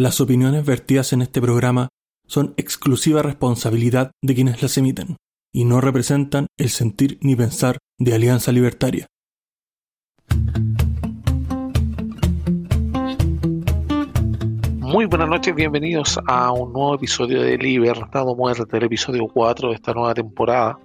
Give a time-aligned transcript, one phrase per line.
[0.00, 1.90] Las opiniones vertidas en este programa
[2.26, 5.18] son exclusiva responsabilidad de quienes las emiten
[5.52, 9.04] y no representan el sentir ni pensar de Alianza Libertaria.
[14.78, 19.68] Muy buenas noches, bienvenidos a un nuevo episodio de Libertad o Muerte, el episodio 4
[19.68, 20.78] de esta nueva temporada.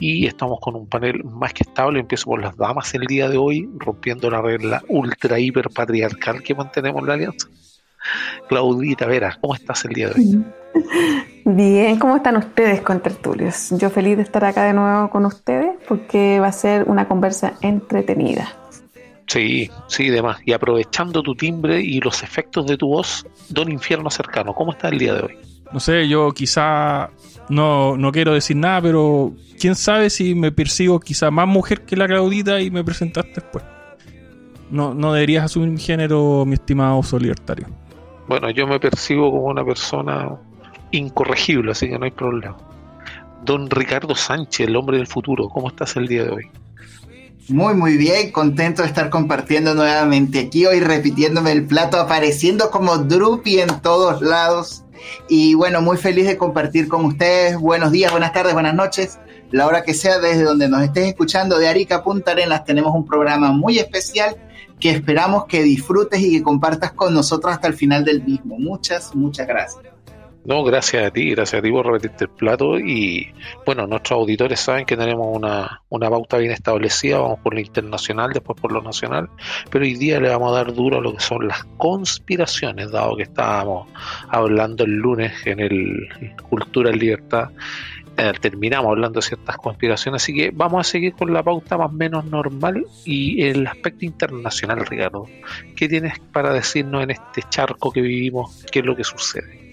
[0.00, 2.00] Y estamos con un panel más que estable.
[2.00, 6.54] Empiezo por las damas el día de hoy, rompiendo la regla ultra hiper patriarcal que
[6.54, 7.48] mantenemos en la alianza.
[8.48, 10.44] Claudita Vera, ¿cómo estás el día de hoy?
[11.44, 13.70] Bien, ¿cómo están ustedes con tertulios?
[13.78, 17.54] Yo feliz de estar acá de nuevo con ustedes porque va a ser una conversa
[17.60, 18.48] entretenida.
[19.26, 20.38] Sí, sí, demás.
[20.44, 24.88] Y aprovechando tu timbre y los efectos de tu voz, Don Infierno Cercano, ¿cómo está
[24.88, 25.38] el día de hoy?
[25.72, 27.10] No sé, yo quizá
[27.48, 31.96] no, no quiero decir nada, pero quién sabe si me percibo quizá más mujer que
[31.96, 33.64] la Claudita y me presentaste después.
[34.70, 37.66] No, no deberías asumir mi género, mi estimado solidartario.
[38.26, 40.30] Bueno, yo me percibo como una persona
[40.90, 42.56] incorregible, así que no hay problema.
[43.44, 46.50] Don Ricardo Sánchez, el hombre del futuro, ¿cómo estás el día de hoy?
[47.48, 52.96] Muy, muy bien, contento de estar compartiendo nuevamente aquí hoy, repitiéndome el plato, apareciendo como
[52.96, 54.84] Drupi en todos lados.
[55.28, 57.58] Y bueno, muy feliz de compartir con ustedes.
[57.58, 59.18] Buenos días, buenas tardes, buenas noches.
[59.50, 63.04] La hora que sea, desde donde nos estés escuchando, de Arica Punta Arenas, tenemos un
[63.04, 64.36] programa muy especial
[64.84, 68.58] que esperamos que disfrutes y que compartas con nosotros hasta el final del mismo.
[68.58, 69.82] Muchas, muchas gracias.
[70.44, 73.32] No, gracias a ti, gracias a ti por repetirte el plato y
[73.64, 78.30] bueno, nuestros auditores saben que tenemos una, una pauta bien establecida, vamos por lo internacional,
[78.34, 79.30] después por lo nacional,
[79.70, 83.16] pero hoy día le vamos a dar duro a lo que son las conspiraciones, dado
[83.16, 83.88] que estábamos
[84.28, 87.48] hablando el lunes en el Cultura en Libertad,
[88.16, 91.90] eh, terminamos hablando de ciertas conspiraciones, así que vamos a seguir con la pauta más
[91.90, 95.26] o menos normal y el aspecto internacional, Ricardo.
[95.74, 98.64] ¿Qué tienes para decirnos en este charco que vivimos?
[98.70, 99.63] ¿Qué es lo que sucede?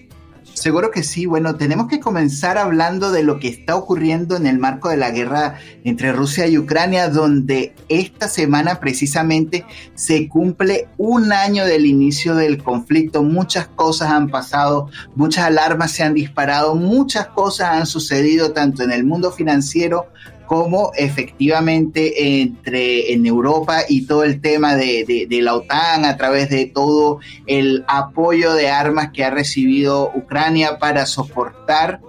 [0.54, 1.26] Seguro que sí.
[1.26, 5.10] Bueno, tenemos que comenzar hablando de lo que está ocurriendo en el marco de la
[5.10, 12.34] guerra entre Rusia y Ucrania, donde esta semana precisamente se cumple un año del inicio
[12.34, 13.22] del conflicto.
[13.22, 18.92] Muchas cosas han pasado, muchas alarmas se han disparado, muchas cosas han sucedido tanto en
[18.92, 20.06] el mundo financiero
[20.52, 26.66] cómo efectivamente entre en Europa y todo el tema de, la OTAN a través de
[26.66, 32.02] todo el apoyo de armas que ha recibido Ucrania para soportar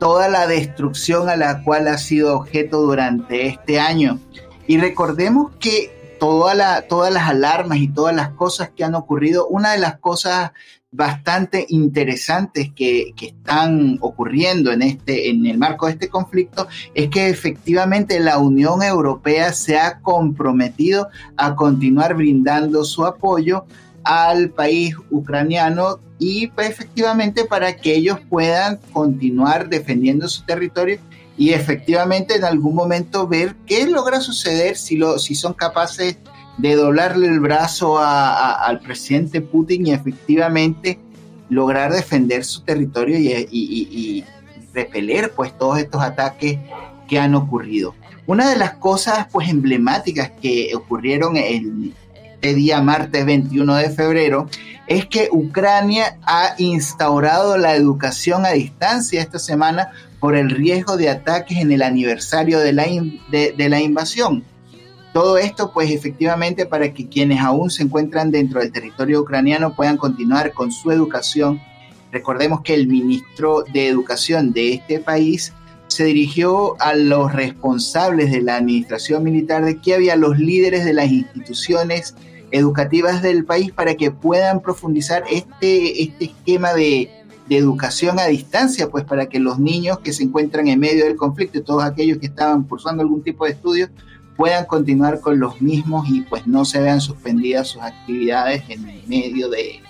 [0.00, 4.18] toda la destrucción a la cual ha sido objeto durante este año.
[4.66, 9.46] Y recordemos que toda la, todas las alarmas y todas las cosas que han ocurrido,
[9.48, 10.52] una de las cosas
[10.94, 17.28] bastante interesantes que, están ocurriendo en, este, en el marco de este conflicto es que
[17.28, 23.64] efectivamente la Unión Europea se ha comprometido a continuar brindando su apoyo
[24.04, 31.00] al país ucraniano y pues, efectivamente para que ellos puedan continuar defendiendo su territorio
[31.36, 36.33] y efectivamente en algún momento ver qué logra suceder si, lo, si son capaces de
[36.58, 40.98] doblarle el brazo al presidente Putin y efectivamente
[41.48, 44.24] lograr defender su territorio y,
[44.72, 46.58] repeler pues todos estos ataques
[47.06, 47.94] que han ocurrido.
[48.26, 51.92] Una de las cosas pues emblemáticas que ocurrieron el
[52.44, 54.50] este día martes 21 de febrero
[54.86, 61.08] es que Ucrania ha instaurado la educación a distancia esta semana por el riesgo de
[61.08, 62.84] ataques en el aniversario de la,
[63.30, 64.44] de la invasión.
[65.14, 69.96] Todo esto, pues efectivamente, para que quienes aún se encuentran dentro del territorio ucraniano puedan
[69.96, 71.60] continuar con su educación.
[72.10, 75.52] Recordemos que el ministro de Educación de este país
[75.86, 80.94] se dirigió a los responsables de la administración militar de que había los líderes de
[80.94, 82.16] las instituciones
[82.50, 87.08] educativas del país para que puedan profundizar este, este esquema de,
[87.50, 91.58] educación a distancia, pues para que los niños que se encuentran en medio del conflicto
[91.58, 93.90] y todos aquellos que estaban cursando algún tipo de estudio
[94.36, 99.02] puedan continuar con los mismos y pues no se vean suspendidas sus actividades en el
[99.06, 99.80] medio de,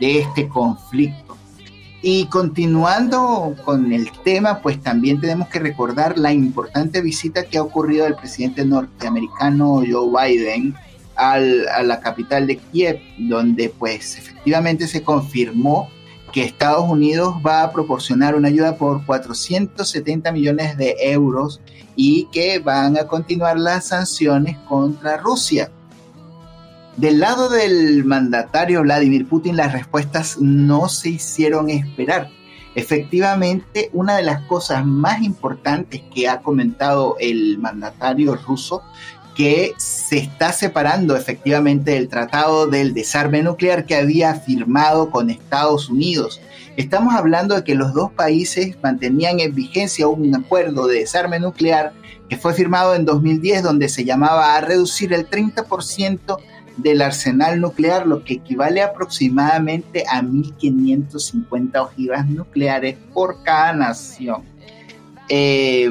[0.00, 1.36] este conflicto.
[2.00, 7.62] Y continuando con el tema, pues también tenemos que recordar la importante visita que ha
[7.62, 10.76] ocurrido del presidente norteamericano Joe Biden
[11.16, 15.90] al, a la capital de Kiev, donde pues efectivamente se confirmó
[16.32, 21.60] que Estados Unidos va a proporcionar una ayuda por 470 millones de euros
[21.96, 25.70] y que van a continuar las sanciones contra Rusia.
[26.96, 32.30] Del lado del mandatario Vladimir Putin las respuestas no se hicieron esperar.
[32.74, 38.82] Efectivamente, una de las cosas más importantes que ha comentado el mandatario ruso
[39.38, 45.88] que se está separando efectivamente del tratado del desarme nuclear que había firmado con Estados
[45.88, 46.40] Unidos.
[46.76, 51.92] Estamos hablando de que los dos países mantenían en vigencia un acuerdo de desarme nuclear
[52.28, 56.38] que fue firmado en 2010 donde se llamaba a reducir el 30%
[56.76, 64.42] del arsenal nuclear, lo que equivale aproximadamente a 1.550 ojivas nucleares por cada nación.
[65.28, 65.88] Eh,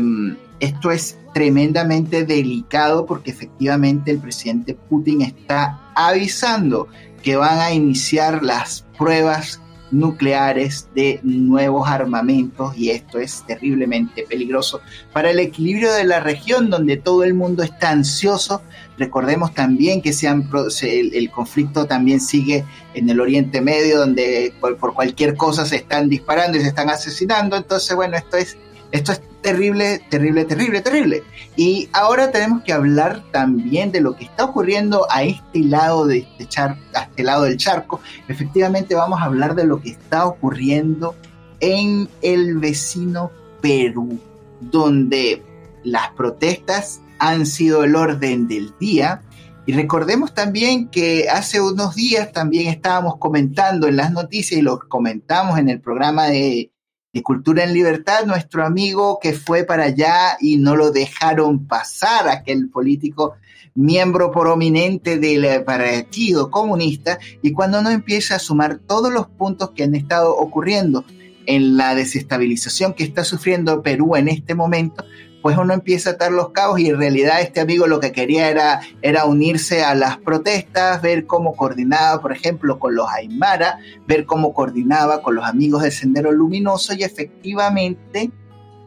[0.59, 6.87] esto es tremendamente delicado porque efectivamente el presidente Putin está avisando
[7.21, 9.61] que van a iniciar las pruebas
[9.91, 14.81] nucleares de nuevos armamentos y esto es terriblemente peligroso
[15.13, 18.63] para el equilibrio de la región donde todo el mundo está ansioso.
[18.97, 25.35] Recordemos también que el, conflicto también sigue en el Oriente Medio donde por, por cualquier
[25.35, 27.55] cosa se están disparando y se están asesinando.
[27.55, 28.57] Entonces, bueno, esto es
[28.91, 31.23] esto es terrible, terrible, terrible, terrible.
[31.55, 36.19] Y ahora tenemos que hablar también de lo que está ocurriendo a este lado de
[36.19, 38.01] este char a este lado del charco.
[38.27, 41.15] Efectivamente, vamos a hablar de lo que está ocurriendo
[41.59, 43.31] en el vecino
[43.61, 44.19] Perú,
[44.59, 45.43] donde
[45.83, 49.21] las protestas han sido el orden del día.
[49.65, 54.79] Y recordemos también que hace unos días también estábamos comentando en las noticias y lo
[54.79, 56.71] comentamos en el programa de
[57.21, 62.69] Cultura en Libertad, nuestro amigo que fue para allá y no lo dejaron pasar, aquel
[62.69, 63.35] político
[63.75, 69.83] miembro prominente del Partido Comunista, y cuando uno empieza a sumar todos los puntos que
[69.83, 71.05] han estado ocurriendo
[71.45, 75.05] en la desestabilización que está sufriendo Perú en este momento,
[75.41, 78.49] pues uno empieza a atar los cabos y en realidad este amigo lo que quería
[78.49, 84.53] era, unirse a las protestas, ver cómo coordinaba, por ejemplo, con los Aymara, ver cómo
[84.53, 88.31] coordinaba con los amigos del Sendero Luminoso y efectivamente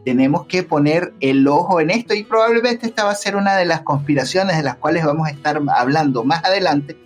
[0.03, 3.65] tenemos que poner el ojo en esto y probablemente esta va a ser una de
[3.65, 6.97] las conspiraciones de las cuales vamos a estar hablando más adelante,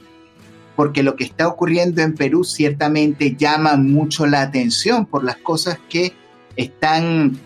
[0.76, 5.78] porque lo que está ocurriendo en Perú ciertamente llama mucho la atención por las cosas
[5.90, 6.14] que
[6.56, 7.38] están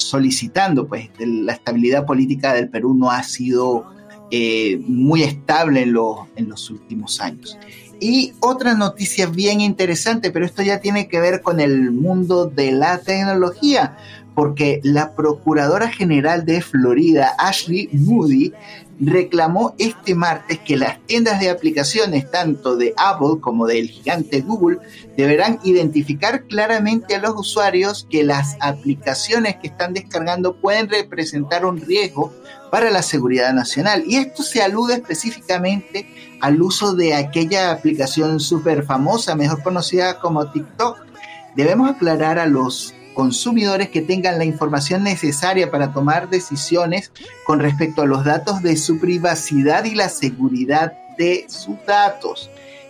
[0.00, 3.84] solicitando, pues la estabilidad política del Perú no ha sido
[4.30, 5.96] eh, muy estable en,
[6.36, 7.58] en los últimos años.
[8.00, 12.72] Y otra noticia bien interesante, pero esto ya tiene que ver con el mundo de
[12.72, 13.96] la tecnología,
[14.34, 18.54] porque la Procuradora General de Florida, Ashley Moody,
[19.00, 24.78] reclamó este martes que las tiendas de aplicaciones, tanto de Apple como del gigante Google,
[25.16, 31.80] deberán identificar claramente a los usuarios que las aplicaciones que están descargando pueden representar un
[31.80, 32.32] riesgo
[32.70, 34.04] para la seguridad nacional.
[34.06, 36.06] Y esto se alude específicamente
[36.40, 40.98] al uso de aquella aplicación súper famosa, mejor conocida como TikTok.
[41.56, 47.12] Debemos aclarar a los consumidores que tengan la información necesaria para tomar decisiones
[47.44, 52.48] con respecto a los datos de su privacidad y la seguridad de sus datos.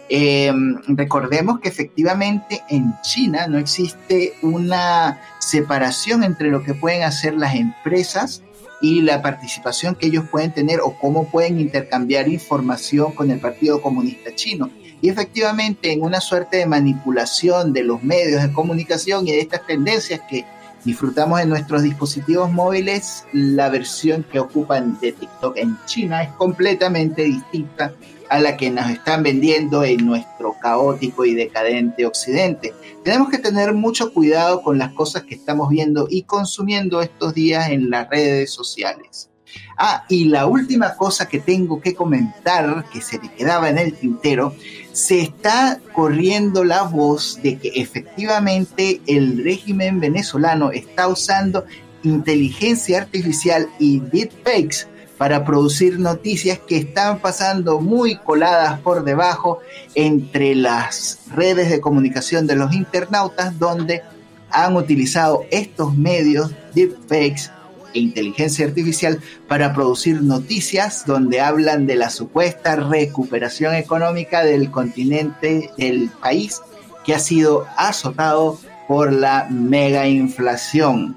[0.08, 7.34] Em, recordemos que efectivamente en China no existe una separación entre lo que pueden hacer
[7.34, 8.40] las empresas
[8.80, 13.82] y la participación que ellos pueden tener o cómo pueden intercambiar información con el Partido
[13.82, 14.70] Comunista Chino.
[15.00, 19.66] Y efectivamente, en una suerte de manipulación de los medios de comunicación y de estas
[19.66, 20.44] tendencias que
[20.84, 27.22] disfrutamos en nuestros dispositivos móviles, la versión que ocupan de TikTok en China es completamente
[27.22, 27.92] distinta
[28.30, 32.72] a la que nos están vendiendo en nuestro caótico y decadente occidente.
[33.02, 37.70] Tenemos que tener mucho cuidado con las cosas que estamos viendo y consumiendo estos días
[37.70, 39.30] en las redes sociales.
[39.76, 43.94] Ah, y la última cosa que tengo que comentar, que se me quedaba en el
[43.94, 44.54] tintero,
[44.92, 51.64] se está corriendo la voz de que efectivamente el régimen venezolano está usando
[52.02, 54.86] inteligencia artificial y deepfakes
[55.18, 59.58] para producir noticias que están pasando muy coladas por debajo
[59.94, 64.02] entre las redes de comunicación de los internautas donde
[64.50, 67.50] han utilizado estos medios deepfakes
[67.94, 75.70] e inteligencia artificial para producir noticias donde hablan de la supuesta recuperación económica del continente,
[75.76, 76.60] del país
[77.04, 81.16] que ha sido azotado por la mega inflación.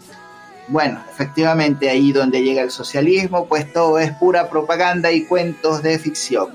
[0.67, 5.99] Bueno, efectivamente ahí donde llega el socialismo, pues todo es pura propaganda y cuentos de
[5.99, 6.49] ficción.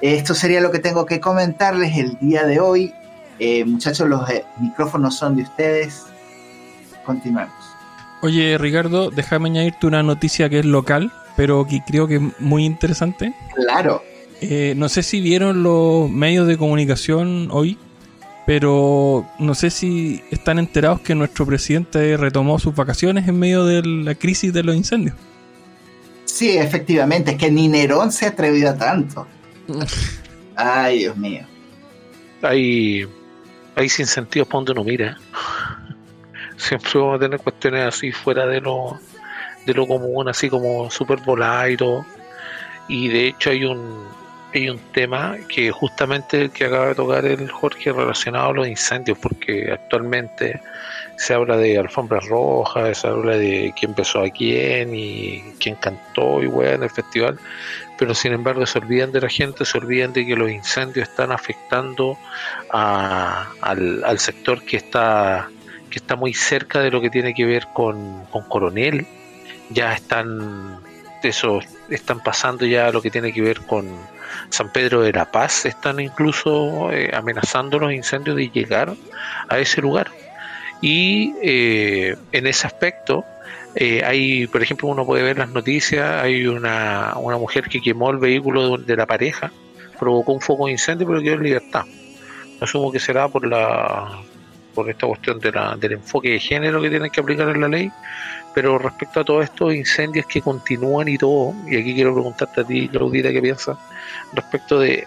[0.00, 2.92] Esto sería lo que tengo que comentarles el día de hoy.
[3.38, 6.04] Eh, muchachos, los eh, micrófonos son de ustedes.
[7.04, 7.63] Continuemos.
[8.24, 12.64] Oye, Ricardo, déjame añadirte una noticia que es local, pero que creo que es muy
[12.64, 13.34] interesante.
[13.54, 14.02] Claro.
[14.40, 17.76] Eh, no sé si vieron los medios de comunicación hoy,
[18.46, 23.82] pero no sé si están enterados que nuestro presidente retomó sus vacaciones en medio de
[23.84, 25.14] la crisis de los incendios.
[26.24, 29.26] Sí, efectivamente, es que ni Nerón se ha atrevido a tanto.
[30.56, 31.42] Ay, Dios mío.
[32.40, 33.06] Hay,
[33.76, 35.18] hay sin sentido para donde uno mira.
[36.66, 38.98] Siempre vamos a tener cuestiones así fuera de lo,
[39.66, 41.18] de lo común, así como super
[41.68, 42.06] y todo.
[42.88, 44.08] Y de hecho hay un,
[44.54, 48.68] hay un tema que justamente el que acaba de tocar el Jorge relacionado a los
[48.68, 50.60] incendios, porque actualmente
[51.16, 56.42] se habla de alfombras rojas, se habla de quién empezó a quién y quién cantó
[56.42, 57.38] y bueno, en el festival,
[57.98, 61.32] pero sin embargo se olvidan de la gente, se olvidan de que los incendios están
[61.32, 62.18] afectando
[62.70, 65.48] al, al, sector que está,
[65.94, 69.06] que está muy cerca de lo que tiene que ver con, con Coronel,
[69.70, 70.80] ya están,
[71.22, 73.86] eso, están pasando ya lo que tiene que ver con
[74.50, 78.92] San Pedro de la Paz, están incluso eh, amenazando los incendios de llegar
[79.48, 80.10] a ese lugar.
[80.80, 83.24] Y eh, en ese aspecto,
[83.76, 88.10] eh, hay, por ejemplo, uno puede ver las noticias, hay una, una mujer que quemó
[88.10, 89.52] el vehículo de, la pareja,
[89.96, 91.84] provocó un foco de incendio, pero quedó en libertad.
[92.60, 94.24] Asumo que será por la
[94.74, 97.68] por esta cuestión de la, del enfoque de género que tienen que aplicar en la
[97.68, 97.90] ley,
[98.54, 102.64] pero respecto a todos estos incendios que continúan y todo, y aquí quiero preguntarte a
[102.64, 103.76] ti, Claudita, qué piensas
[104.32, 105.06] respecto de,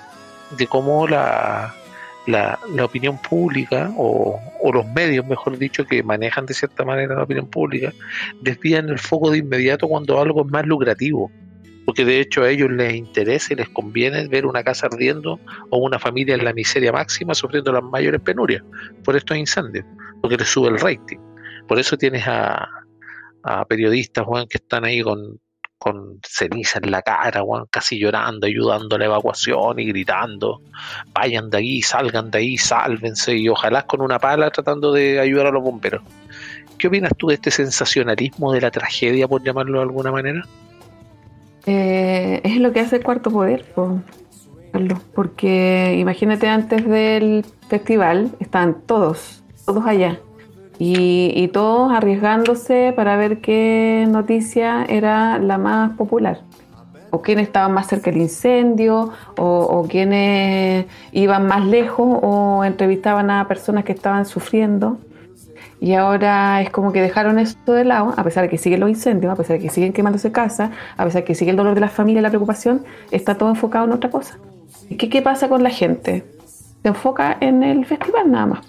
[0.58, 1.74] de cómo la,
[2.28, 4.40] la, opinión pública o,
[4.74, 7.94] los medios, mejor dicho, que manejan de cierta manera la opinión pública,
[8.42, 11.32] desvían el foco de inmediato cuando algo es más lucrativo.
[11.88, 15.40] Porque de hecho a ellos les interesa y les conviene ver una casa ardiendo
[15.70, 18.62] o una familia en la miseria máxima sufriendo las mayores penurias
[19.06, 19.86] por estos incendios,
[20.22, 21.18] porque les sube el rating.
[21.66, 22.68] Por eso tienes a,
[23.44, 25.40] a periodistas Juan, que están ahí con,
[25.78, 30.62] con ceniza en la cara, casi llorando, ayudando a la evacuación y gritando,
[31.14, 35.48] vayan de ahí, salgan de ahí, sálvense, y ojalá con una pala tratando de ayudar
[35.48, 36.04] a los bomberos.
[36.78, 40.44] ¿Qué opinas tú de este sensacionalismo de la tragedia, por llamarlo de alguna manera?
[41.68, 43.66] Eh, es lo que hace el cuarto poder,
[45.14, 50.20] porque imagínate antes del festival, estaban todos, todos allá
[50.80, 56.42] y, todos arriesgándose para ver qué noticia era la más popular
[57.10, 63.48] o quiénes estaban más cerca del incendio, o, quiénes iban más lejos, o entrevistaban a
[63.48, 64.98] personas que estaban sufriendo.
[65.80, 68.90] Y ahora es como que dejaron esto de lado, a pesar de que siguen los
[68.90, 71.76] incendios, a pesar de que siguen quemándose casas, a pesar de que sigue el dolor
[71.76, 74.38] de la familia, la preocupación, está todo enfocado en otra cosa.
[74.98, 76.26] ¿Qué, qué pasa con la gente?
[76.82, 78.62] Se enfoca en el festival nada más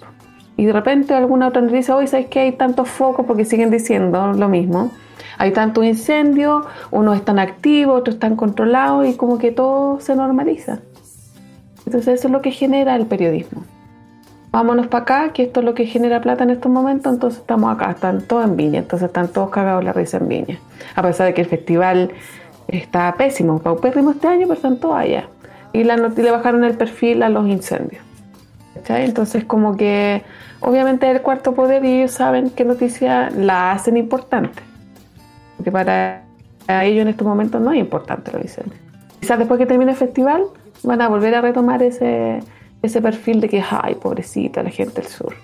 [0.59, 4.33] y de repente alguna otra noticia, hoy sabes que hay tantos focos porque siguen diciendo
[4.33, 4.91] lo mismo.
[5.37, 10.79] Hay tantos incendios, unos están activos, otros están controlados y como que todo se normaliza.
[11.85, 13.63] Entonces eso es lo que genera el periodismo.
[14.51, 17.71] Vámonos para acá, que esto es lo que genera plata en estos momentos, entonces estamos
[17.71, 20.59] acá, están todos en Viña, entonces están todos cagados la risa en Viña.
[20.95, 22.11] A pesar de que el festival
[22.67, 25.27] está pésimo, paupérrimo este año, pero están todos allá.
[25.71, 28.01] Y, la, y le bajaron el perfil a los incendios.
[28.87, 30.23] Entonces como que
[30.61, 34.63] obviamente el cuarto poder y ellos saben qué noticia la hacen importante.
[35.57, 36.23] Porque para
[36.67, 38.65] ellos en estos momentos no es importante lo dicen.
[39.19, 40.43] Quizás después que termine el festival
[40.83, 42.39] van a volver a retomar ese,
[42.81, 45.35] ese perfil de que, ay, pobrecita la gente del sur.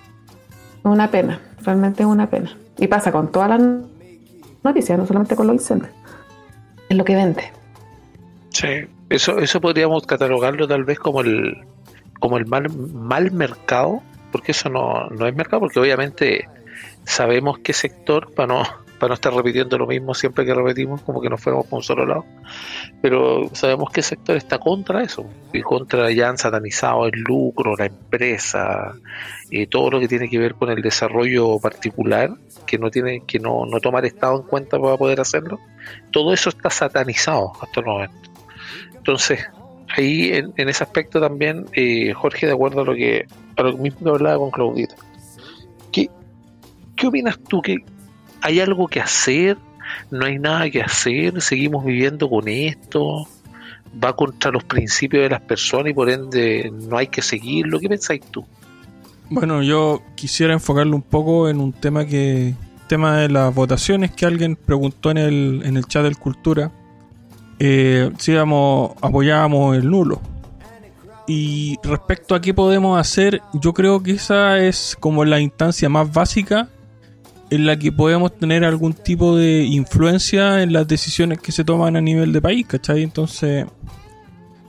[0.82, 2.56] Una pena, realmente es una pena.
[2.78, 3.60] Y pasa con todas las
[4.62, 5.90] noticias, no solamente con los incendios.
[6.88, 7.52] Es lo que vende.
[8.50, 11.64] Sí, eso, eso podríamos catalogarlo tal vez como el,
[12.20, 14.02] como el mal, mal mercado,
[14.32, 16.48] porque eso no, no es mercado, porque obviamente
[17.04, 18.62] sabemos qué sector, para no,
[18.98, 21.82] para no estar repitiendo lo mismo siempre que repetimos, como que nos fuéramos por un
[21.82, 22.24] solo lado,
[23.02, 27.86] pero sabemos qué sector está contra eso, y contra ya han satanizado el lucro, la
[27.86, 28.94] empresa,
[29.50, 32.30] y todo lo que tiene que ver con el desarrollo particular,
[32.66, 35.60] que no tiene, que no, no toma el Estado en cuenta para poder hacerlo,
[36.10, 38.30] todo eso está satanizado hasta el momento.
[38.96, 39.46] Entonces,
[39.96, 43.26] ahí en, ese aspecto también, eh, Jorge, de acuerdo a lo que
[43.56, 44.96] a lo mismo que hablaba con Claudita,
[45.92, 46.10] ¿qué,
[46.96, 47.62] ¿qué opinas tú?
[47.62, 47.76] ¿Que
[48.42, 49.56] hay algo que hacer?
[50.10, 51.40] ¿No hay nada que hacer?
[51.40, 53.26] ¿Seguimos viviendo con esto?
[54.02, 57.80] ¿Va contra los principios de las personas y por ende no hay que seguirlo?
[57.80, 58.44] ¿Qué pensáis tú?
[59.30, 62.54] Bueno, yo quisiera enfocarlo un poco en un tema que
[62.86, 66.70] tema de las votaciones que alguien preguntó en el, en el chat del Cultura
[67.58, 70.20] eh, si apoyábamos el nulo.
[71.26, 76.12] Y respecto a qué podemos hacer, yo creo que esa es como la instancia más
[76.12, 76.68] básica
[77.50, 81.96] en la que podemos tener algún tipo de influencia en las decisiones que se toman
[81.96, 83.02] a nivel de país, ¿cachai?
[83.02, 83.66] Entonces,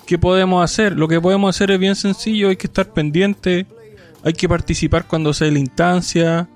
[0.06, 0.94] ¿qué podemos hacer?
[0.98, 3.66] Lo que podemos hacer es bien sencillo, hay que estar pendiente,
[4.24, 6.48] hay que participar cuando sea la instancia,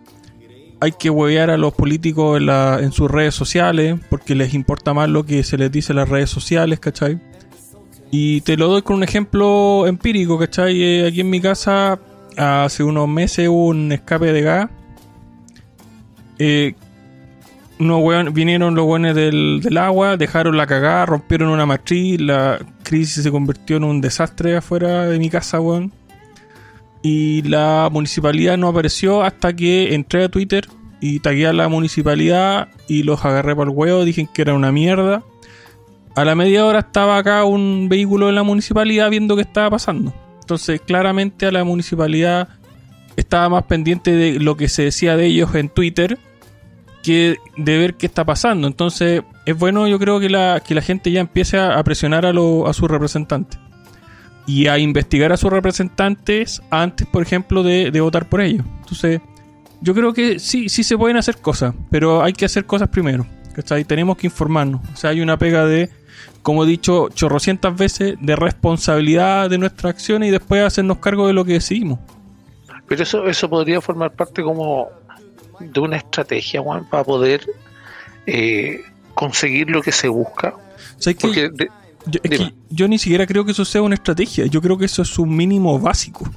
[0.80, 4.94] hay que huevear a los políticos en, la- en sus redes sociales, porque les importa
[4.94, 7.20] más lo que se les dice en las redes sociales, ¿cachai?
[8.12, 10.82] Y te lo doy con un ejemplo empírico, ¿cachai?
[10.84, 11.98] Eh, aquí en mi casa,
[12.38, 14.70] hace unos meses hubo un escape de gas.
[16.44, 16.74] Eh,
[17.80, 22.58] unos weón- vinieron los buenos del, del agua, dejaron la cagada, rompieron una matriz, la
[22.82, 25.60] crisis se convirtió en un desastre afuera de mi casa.
[27.04, 30.68] Y la municipalidad no apareció hasta que entré a Twitter
[31.00, 34.72] y tagué a la municipalidad y los agarré por el huevo, dije que era una
[34.72, 35.24] mierda.
[36.16, 40.12] A la media hora estaba acá un vehículo de la municipalidad viendo qué estaba pasando.
[40.42, 42.50] Entonces, claramente a la municipalidad
[43.16, 46.18] estaba más pendiente de lo que se decía de ellos en Twitter
[47.04, 48.68] que de ver qué está pasando.
[48.68, 52.34] Entonces, es bueno, yo creo que la, que la gente ya empiece a, presionar a,
[52.34, 53.60] lo- a sus representantes
[54.48, 58.66] y a investigar a sus representantes antes, por ejemplo, de, de votar por ellos.
[58.80, 59.22] Entonces,
[59.82, 63.26] yo creo que sí, sí se pueden hacer cosas, pero hay que hacer cosas primero.
[63.56, 63.84] ¿cachai?
[63.84, 64.82] Tenemos que informarnos.
[64.94, 65.90] O sea, hay una pega de,
[66.42, 71.34] como he dicho chorrocientas veces, de responsabilidad de nuestras acciones y después hacernos cargo de
[71.34, 72.00] lo que decidimos.
[72.88, 74.88] Pero eso, eso podría formar parte como
[75.62, 77.46] de una estrategia, Juan, para poder
[78.26, 78.82] eh,
[79.14, 80.56] conseguir lo que se busca.
[81.20, 81.70] Porque de-
[82.06, 84.46] Yo, es que yo ni siquiera creo que eso sea una estrategia.
[84.48, 86.30] Yo creo que eso es un mínimo básico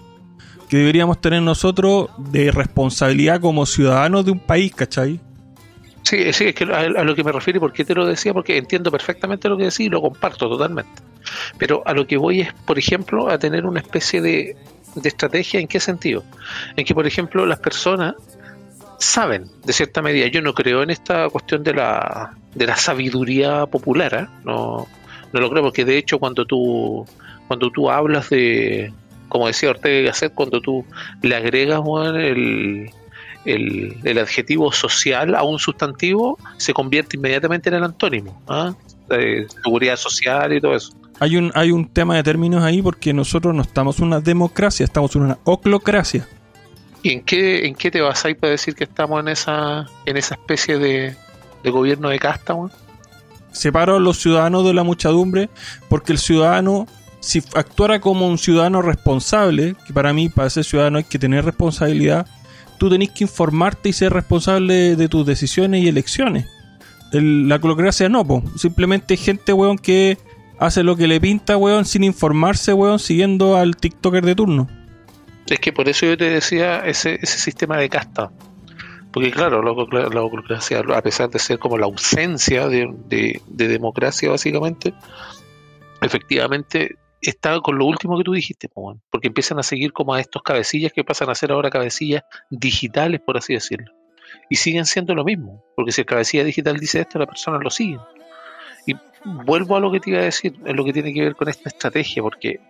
[0.69, 5.21] que deberíamos tener nosotros de responsabilidad como ciudadanos de un país, ¿cachai?
[6.03, 8.05] Sí, sí, es que a, a lo que me refiero y por qué te lo
[8.07, 10.91] decía, porque entiendo perfectamente lo que decís y lo comparto totalmente.
[11.59, 14.57] Pero a lo que voy es, por ejemplo, a tener una especie de,
[14.97, 15.61] de estrategia.
[15.61, 16.23] ¿En qué sentido?
[16.77, 18.15] En que, por ejemplo, las personas
[18.99, 23.67] saben, de cierta medida, yo no creo en esta cuestión de la, de la sabiduría
[23.67, 24.27] popular, ¿eh?
[24.45, 24.87] no,
[25.33, 27.07] no lo creo, porque de hecho cuando tú,
[27.49, 28.93] cuando tú hablas de,
[29.29, 30.85] como decía Ortega Gasset, cuando tú
[31.23, 31.83] le agregas
[32.15, 32.91] el,
[33.45, 38.43] el, adjetivo social a un sustantivo, se convierte inmediatamente en el antónimo.
[38.49, 38.75] ¿ah?
[39.63, 40.93] Seguridad social y todo eso.
[41.21, 45.15] Hay un, hay un tema de términos ahí porque nosotros no estamos una democracia, estamos
[45.17, 46.27] en una oclocracia.
[47.05, 50.37] ¿Y en qué, en qué te ahí para decir que estamos en esa, en esa
[50.37, 51.15] especie de,
[51.63, 52.55] de gobierno de casta?
[52.55, 52.71] Juan?
[53.53, 55.51] Separo a los ciudadanos de la muchedumbre
[55.91, 56.87] porque el ciudadano,
[57.21, 61.45] si actuara como un ciudadano responsable, que para mí para ser ciudadano hay que tener
[61.45, 62.27] responsabilidad,
[62.79, 66.47] tú tenés que informarte y ser responsable de tus decisiones y elecciones.
[67.13, 68.43] El- la oclocracia no, po.
[68.57, 70.17] simplemente gente, weón, que
[70.59, 74.69] hace lo que le pinta, weón, sin informarse, weón, siguiendo al TikToker de turno.
[75.49, 78.31] Es que por eso yo te decía ese, ese sistema de casta.
[79.13, 79.73] Porque claro, la
[80.09, 84.93] la a pesar de ser como la ausencia de, de- de democracia básicamente,
[86.01, 90.43] efectivamente está con lo último que tú dijiste, porque empiezan a seguir como a estos
[90.43, 93.93] cabecillas que pasan a ser ahora cabecillas digitales, por así decirlo.
[94.51, 97.71] Y siguen siendo lo mismo, porque si el cabecilla digital dice esto, la persona lo
[97.71, 97.99] sigue.
[98.87, 101.35] Y vuelvo a lo que te iba a decir, en lo que tiene que ver
[101.37, 102.61] con esta estrategia, porque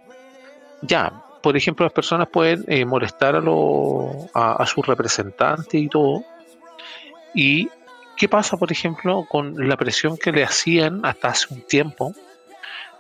[0.82, 5.88] ya, por ejemplo, las personas pueden eh, molestar a, lo- a, a sus representantes y
[5.88, 6.24] todo.
[7.35, 7.68] ¿Y
[8.16, 12.14] qué pasa, por ejemplo, con la presión que le hacían hasta hace un tiempo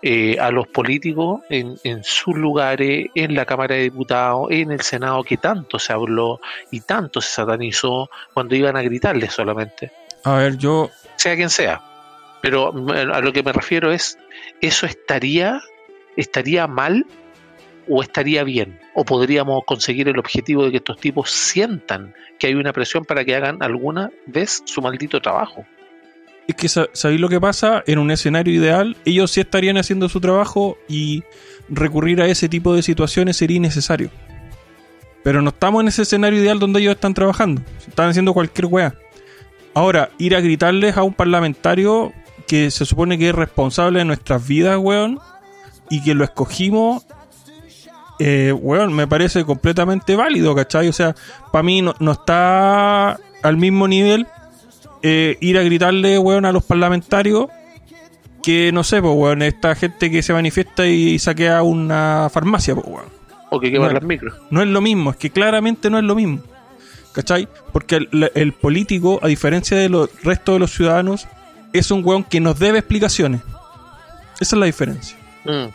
[0.02, 4.80] eh, a los políticos en, en sus lugares, en la Cámara de Diputados, en el
[4.82, 9.90] Senado, que tanto se habló y tanto se satanizó cuando iban a gritarles solamente?
[10.24, 11.80] A ver, yo sea quien sea.
[12.42, 14.18] Pero me- a lo que me refiero es,
[14.60, 15.60] ¿eso estaría,
[16.16, 17.06] estaría mal
[17.88, 18.78] o estaría bien?
[18.94, 23.24] ¿O podríamos conseguir el objetivo de que estos tipos sientan que hay una presión para
[23.24, 25.64] que hagan alguna vez su maldito trabajo?
[26.46, 30.08] Es que sa- sabéis lo que pasa, en un escenario ideal, ellos sí estarían haciendo
[30.08, 31.22] su trabajo y
[31.68, 34.10] recurrir a ese tipo de situaciones sería innecesario.
[35.22, 37.62] Pero no estamos en ese escenario ideal donde ellos están trabajando.
[37.88, 38.94] Están haciendo cualquier weá.
[39.72, 42.12] Ahora, ir a gritarles a un parlamentario
[42.46, 45.18] que se supone que es responsable de nuestras vidas, weón,
[45.88, 47.06] y que lo escogimos,
[48.18, 50.88] eh, weón, me parece completamente válido, ¿cachai?
[50.88, 51.14] O sea,
[51.52, 54.26] para mí no, no está al mismo nivel
[55.02, 57.48] eh, ir a gritarle, weón, a los parlamentarios
[58.42, 62.86] que, no sé, pues, weón, esta gente que se manifiesta y saquea una farmacia, pues,
[62.86, 63.06] weón.
[63.50, 64.00] ¿O que queman Bueno.
[64.00, 64.34] las micros?
[64.50, 66.40] No es lo mismo, es que claramente no es lo mismo.
[67.12, 67.48] ¿Cachai?
[67.72, 71.28] Porque el, el político, a diferencia de los restos de los ciudadanos,
[71.72, 73.40] es un weón que nos debe explicaciones.
[74.40, 75.16] Esa es la diferencia.
[75.44, 75.68] Mm.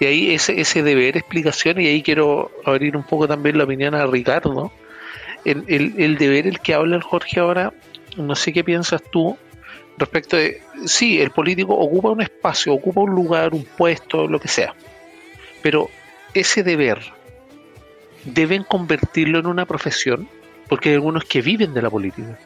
[0.00, 3.94] Y ahí ese, ese deber explicación, y ahí quiero abrir un poco también la opinión
[3.94, 4.72] a Ricardo.
[5.44, 7.72] El, el, el deber, el que habla el Jorge ahora,
[8.16, 9.36] no sé qué piensas tú
[9.98, 14.48] respecto de, sí, el político ocupa un espacio, ocupa un lugar, un puesto, lo que
[14.48, 14.74] sea,
[15.62, 15.88] pero
[16.32, 16.98] ese deber,
[18.24, 20.28] ¿deben convertirlo en una profesión?
[20.68, 22.38] porque hay algunos que viven de la política.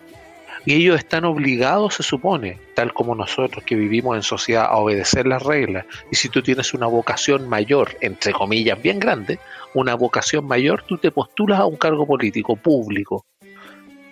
[0.68, 5.26] Y ellos están obligados, se supone, tal como nosotros que vivimos en sociedad, a obedecer
[5.26, 5.86] las reglas.
[6.12, 9.38] Y si tú tienes una vocación mayor, entre comillas, bien grande,
[9.72, 13.24] una vocación mayor, tú te postulas a un cargo político público.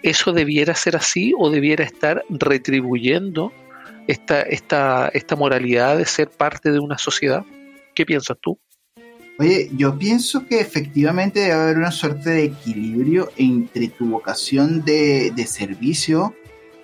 [0.03, 3.53] ¿Eso debiera ser así o debiera estar retribuyendo
[4.07, 7.45] esta, esta, esta moralidad de ser parte de una sociedad?
[7.95, 8.59] ¿Qué piensas tú?
[9.38, 15.33] Oye, yo pienso que efectivamente debe haber una suerte de equilibrio entre tu vocación de,
[15.37, 16.35] de, servicio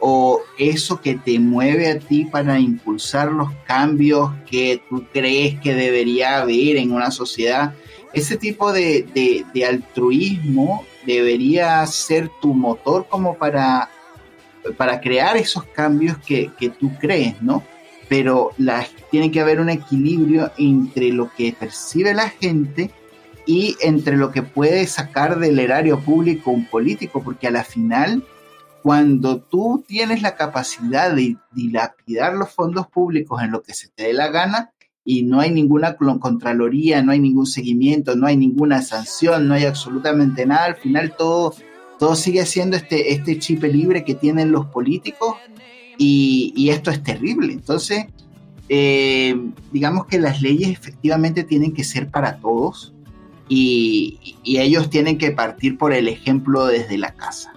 [0.05, 5.75] o eso que te mueve a ti para impulsar los cambios que tú crees que
[5.75, 7.73] debería haber en una sociedad.
[8.13, 9.07] Ese tipo de,
[9.55, 13.91] de, altruismo debería ser tu motor como para,
[14.77, 17.63] para crear esos cambios que, que tú crees, ¿no?
[18.09, 18.51] pero
[19.11, 22.91] tiene que haber un equilibrio entre lo que percibe la gente
[23.47, 28.23] y entre lo que puede sacar del erario público un político, porque a la final,
[28.83, 34.05] cuando tú tienes la capacidad de dilapidar los fondos públicos en lo que se te
[34.05, 34.73] dé la gana,
[35.05, 39.65] y no hay ninguna contraloría, no hay ningún seguimiento, no hay ninguna sanción, no hay
[39.65, 41.55] absolutamente nada, al final todo,
[41.99, 45.37] todo sigue siendo este, este chip libre que tienen los políticos
[45.99, 47.53] y, esto es terrible.
[47.53, 48.07] Entonces,
[48.69, 49.37] eh,
[49.73, 52.93] digamos que las leyes efectivamente tienen que ser para todos
[53.49, 57.53] y, ellos tienen que partir por el ejemplo desde la casa.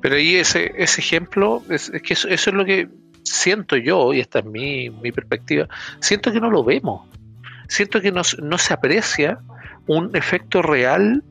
[0.00, 2.88] Pero ahí ese, ese ejemplo, es, que eso, es lo que
[3.24, 5.68] siento yo, y esta es mi, mi perspectiva,
[6.00, 7.08] siento que no lo vemos.
[7.68, 9.40] Siento que no, no se aprecia
[9.86, 11.22] un efecto real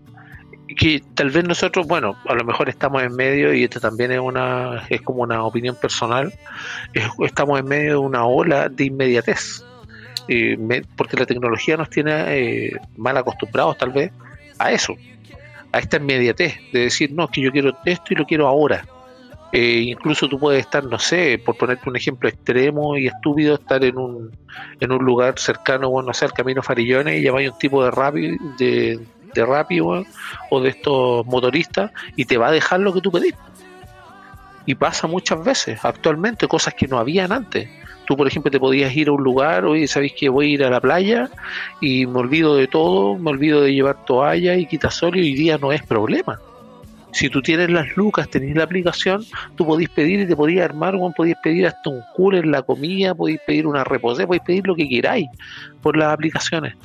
[0.76, 4.20] que tal vez nosotros, bueno, a lo mejor estamos en medio, y esto también es
[4.20, 6.34] una, es como una opinión personal,
[7.20, 9.64] estamos en medio de una ola de inmediatez,
[10.28, 10.58] eh,
[10.96, 14.12] porque la tecnología nos tiene eh, mal acostumbrados tal vez
[14.60, 14.96] a eso,
[15.72, 18.86] a esta inmediatez, de decir, no, es que yo quiero esto y lo quiero ahora.
[19.54, 23.84] Eh, incluso tú puedes estar, no sé, por ponerte un ejemplo extremo y estúpido, estar
[23.84, 24.32] en un,
[24.80, 27.92] en un lugar cercano, bueno, no sé, al Camino Farillones y llamáis un tipo de
[27.92, 29.00] rápido, de,
[29.34, 30.04] de rápido
[30.50, 33.36] o de estos motoristas y te va a dejar lo que tú pedís.
[34.66, 37.70] Y pasa muchas veces, actualmente, cosas que no habían antes.
[38.08, 40.64] Tú, por ejemplo, te podías ir a un lugar, oye, sabéis que voy a ir
[40.64, 41.30] a la playa
[41.82, 45.58] y me olvido de todo, me olvido de llevar toalla y quitasol y hoy día
[45.58, 46.40] no es problema
[47.18, 50.96] si tú tienes las lucas, tenés la aplicación, tú podés pedir y te podías armar,
[50.96, 54.76] bueno, podías pedir hasta un cooler, la comida, podéis pedir una reposé, podéis pedir lo
[54.76, 55.28] que queráis
[55.82, 56.76] por las aplicaciones.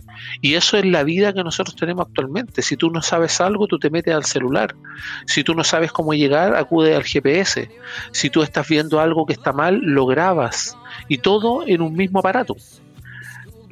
[0.40, 2.62] Y eso es la vida que nosotros tenemos actualmente.
[2.62, 4.74] Si tú no sabes algo, tú te metes al celular.
[5.26, 7.70] Si tú no sabes cómo llegar, acude al GPS.
[8.12, 10.76] Si tú estás viendo algo que está mal, lo grabas.
[11.08, 12.56] Y todo en un mismo aparato.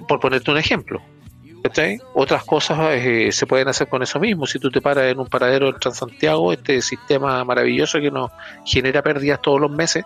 [0.08, 1.02] Por ponerte un ejemplo.
[2.14, 4.46] Otras cosas eh, se pueden hacer con eso mismo.
[4.46, 8.30] Si tú te paras en un paradero del Transantiago, este sistema maravilloso que nos
[8.64, 10.04] genera pérdidas todos los meses,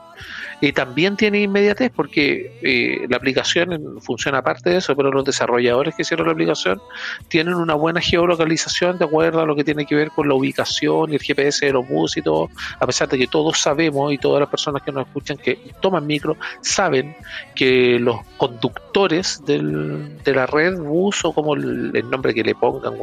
[0.61, 5.95] y también tiene inmediatez porque eh, la aplicación funciona aparte de eso, pero los desarrolladores
[5.95, 6.81] que hicieron la aplicación
[7.29, 11.12] tienen una buena geolocalización de acuerdo a lo que tiene que ver con la ubicación
[11.12, 14.19] y el GPS de los bus y todo, a pesar de que todos sabemos y
[14.19, 17.17] todas las personas que nos escuchan que toman micro saben
[17.55, 22.95] que los conductores del, de la red bus o como el, nombre que le pongan,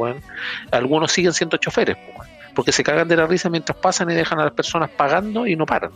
[0.70, 1.96] algunos siguen siendo choferes,
[2.54, 5.56] porque se cagan de la risa mientras pasan y dejan a las personas pagando y
[5.56, 5.90] no paran.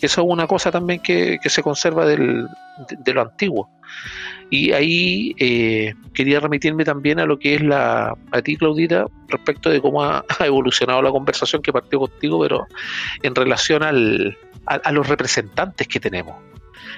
[0.00, 2.48] Eso es una cosa también que, se conserva del,
[2.88, 3.70] de, lo antiguo.
[4.50, 9.70] Y ahí eh, quería remitirme también a lo que es la, a ti, Claudita, respecto
[9.70, 12.66] de cómo ha, evolucionado la conversación que partió contigo, pero
[13.22, 14.36] en relación al,
[14.66, 16.36] a los representantes que tenemos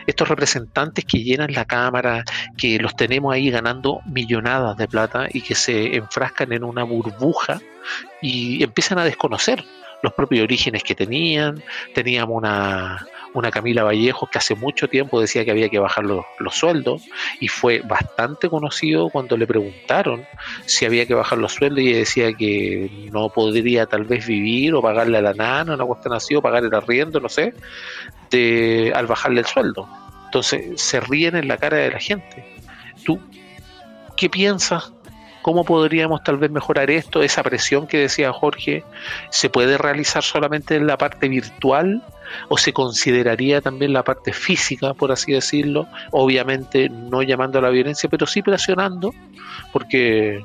[0.07, 2.25] estos representantes que llenan la Cámara,
[2.57, 7.61] que los tenemos ahí ganando millonadas de plata y que se enfrascan en una burbuja
[8.21, 9.65] y empiezan a desconocer
[10.03, 11.62] los propios orígenes que tenían.
[11.95, 16.25] Teníamos una, una Camila Vallejo que hace mucho tiempo decía que había que bajar los,
[16.38, 17.03] los, sueldos
[17.41, 20.25] y fue bastante conocido cuando le preguntaron
[20.67, 24.83] si había que bajar los sueldos y decía que no podría tal vez vivir o
[24.83, 27.55] pagarle a la nana, una cuestión así, o pagar el arriendo, no sé,
[28.31, 29.88] de, al bajarle el sueldo.
[30.27, 32.57] Entonces se ríen en la cara de la gente.
[33.05, 33.21] ¿Tú
[34.17, 34.93] qué piensas
[35.43, 37.23] ¿Cómo podríamos tal vez mejorar esto?
[37.23, 38.85] Esa presión que decía Jorge,
[39.31, 42.03] ¿se puede realizar solamente en la parte virtual
[42.49, 45.89] o se consideraría también la parte física, por así decirlo?
[46.13, 49.13] Obviamente no llamando a la violencia, pero sí presionando,
[49.73, 50.45] porque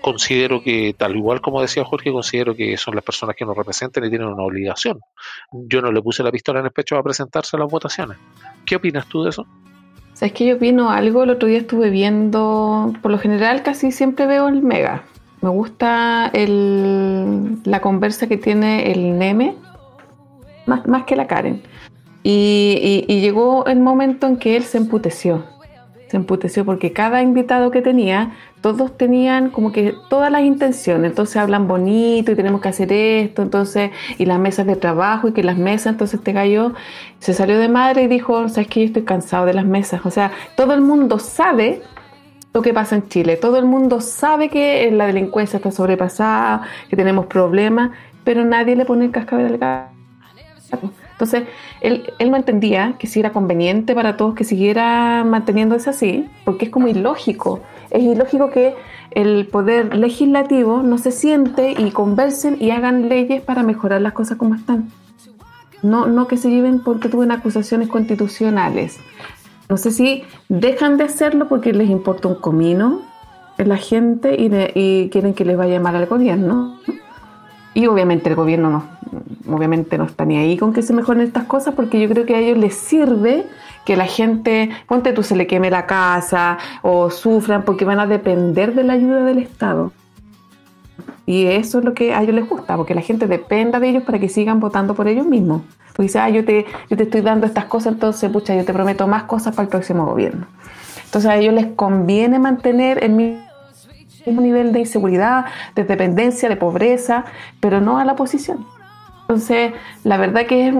[0.00, 4.04] considero que, tal igual como decía Jorge, considero que son las personas que nos representan
[4.04, 5.00] y tienen una obligación.
[5.52, 8.18] Yo no le puse la pistola en el pecho a presentarse a las votaciones.
[8.66, 9.46] ¿Qué opinas tú de eso?
[10.20, 11.22] ¿Sabes que yo opino algo?
[11.22, 15.04] El otro día estuve viendo, por lo general casi siempre veo el Mega.
[15.40, 19.54] me gusta el, la conversa que tiene el Neme,
[20.66, 21.62] más, más que la Karen.
[22.22, 25.42] Y, y llegó el momento en que él se emputeció.
[26.10, 31.12] Se emputeció porque cada invitado que tenía, todos tenían como que todas las intenciones.
[31.12, 35.32] Entonces hablan bonito y tenemos que hacer esto, entonces, y las mesas de trabajo y
[35.32, 36.74] que las mesas, entonces este gallo
[37.20, 40.04] se salió de madre y dijo, sabes que yo estoy cansado de las mesas.
[40.04, 41.80] O sea, todo el mundo sabe
[42.52, 43.36] lo que pasa en Chile.
[43.36, 47.92] Todo el mundo sabe que la delincuencia está sobrepasada, que tenemos problemas,
[48.24, 50.90] pero nadie le pone el cascabel al gato.
[51.20, 51.42] Entonces,
[51.82, 56.64] él, él no entendía que si era conveniente para todos que siguiera manteniéndose así, porque
[56.64, 57.60] es como ilógico.
[57.90, 58.74] Es ilógico que
[59.10, 64.38] el poder legislativo no se siente y conversen y hagan leyes para mejorar las cosas
[64.38, 64.88] como están.
[65.82, 68.98] No, no que se lleven porque tuven acusaciones constitucionales.
[69.68, 73.02] No sé si dejan de hacerlo porque les importa un comino
[73.58, 76.78] en la gente y, de- y quieren que les vaya mal al gobierno.
[77.72, 78.84] Y obviamente el gobierno no,
[79.54, 82.34] obviamente no está ni ahí con que se mejoren estas cosas porque yo creo que
[82.34, 83.46] a ellos les sirve
[83.84, 88.06] que la gente, ponte tú, se le queme la casa o sufran porque van a
[88.06, 89.92] depender de la ayuda del Estado.
[91.26, 94.02] Y eso es lo que a ellos les gusta, porque la gente dependa de ellos
[94.02, 95.62] para que sigan votando por ellos mismos.
[95.88, 98.72] Porque dice, ah, yo te, yo te estoy dando estas cosas, entonces, pucha, yo te
[98.72, 100.46] prometo más cosas para el próximo gobierno.
[101.04, 103.49] Entonces a ellos les conviene mantener el mismo
[104.26, 107.24] nivel de inseguridad, de dependencia, de pobreza,
[107.60, 108.66] pero no a la oposición.
[109.22, 110.74] Entonces, la verdad que es,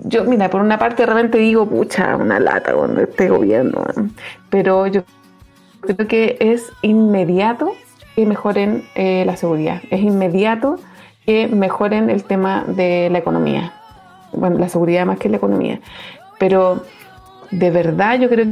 [0.00, 4.08] yo, mira, por una parte de repente digo, pucha, una lata con este gobierno, ¿eh?
[4.50, 5.02] pero yo
[5.80, 7.72] creo que es inmediato
[8.16, 10.80] que mejoren eh, la seguridad, es inmediato
[11.24, 13.72] que mejoren el tema de la economía,
[14.32, 15.80] bueno, la seguridad más que la economía,
[16.38, 16.82] pero
[17.52, 18.46] de verdad yo creo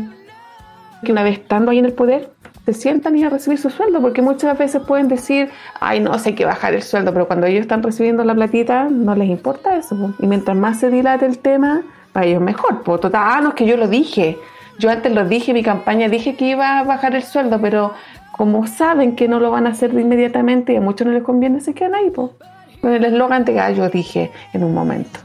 [1.05, 2.31] que una vez estando ahí en el poder,
[2.67, 5.51] se sientan y a recibir su sueldo, porque muchas veces pueden decir,
[5.81, 9.15] ay, no, sé que bajar el sueldo, pero cuando ellos están recibiendo la platita, no
[9.15, 9.97] les importa eso.
[9.97, 10.13] po.
[10.19, 12.83] Y mientras más se dilate el tema, para ellos mejor.
[12.83, 14.39] Pues total, ah, no, es que yo lo dije.
[14.81, 17.93] Yo antes lo dije, mi campaña dije que iba a bajar el sueldo, pero
[18.33, 21.61] como saben que no lo van a hacer inmediatamente y a muchos no les conviene,
[21.61, 22.33] se quedan ahí, pues.
[22.81, 25.21] Con el eslogan de que yo dije en un momento.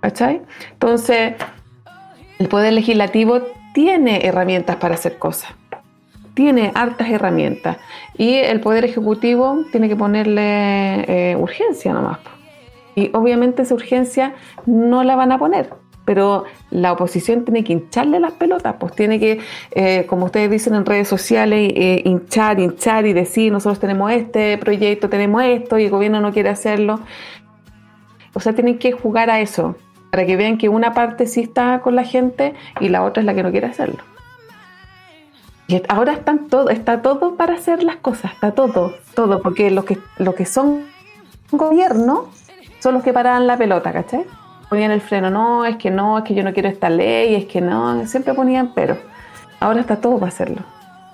[0.00, 0.42] ¿Cachai?
[0.72, 1.34] Entonces,
[2.38, 3.40] el poder legislativo
[3.72, 5.54] tiene herramientas para hacer cosas.
[6.34, 7.76] Tiene hartas herramientas.
[8.16, 12.18] Y el poder ejecutivo tiene que ponerle eh, urgencia nomás.
[12.94, 14.34] Y obviamente esa urgencia
[14.66, 15.70] no la van a poner.
[16.04, 19.38] Pero la oposición tiene que hincharle las pelotas, pues tiene que,
[19.70, 24.58] eh, como ustedes dicen en redes sociales, eh, hinchar, hinchar y decir, nosotros tenemos este
[24.58, 26.98] proyecto, tenemos esto y el gobierno no quiere hacerlo.
[28.34, 29.76] O sea, tienen que jugar a eso,
[30.10, 33.26] para que vean que una parte sí está con la gente y la otra es
[33.26, 34.02] la que no quiere hacerlo.
[35.68, 39.84] Y ahora están todo, está todo para hacer las cosas, está todo, todo, porque los
[39.84, 40.84] que, los que son
[41.50, 42.30] gobierno
[42.80, 44.24] son los que paraban la pelota, ¿cachai?
[44.68, 47.44] Ponían el freno, no, es que no, es que yo no quiero esta ley, es
[47.44, 48.98] que no, siempre ponían pero.
[49.60, 50.62] Ahora está todo para hacerlo,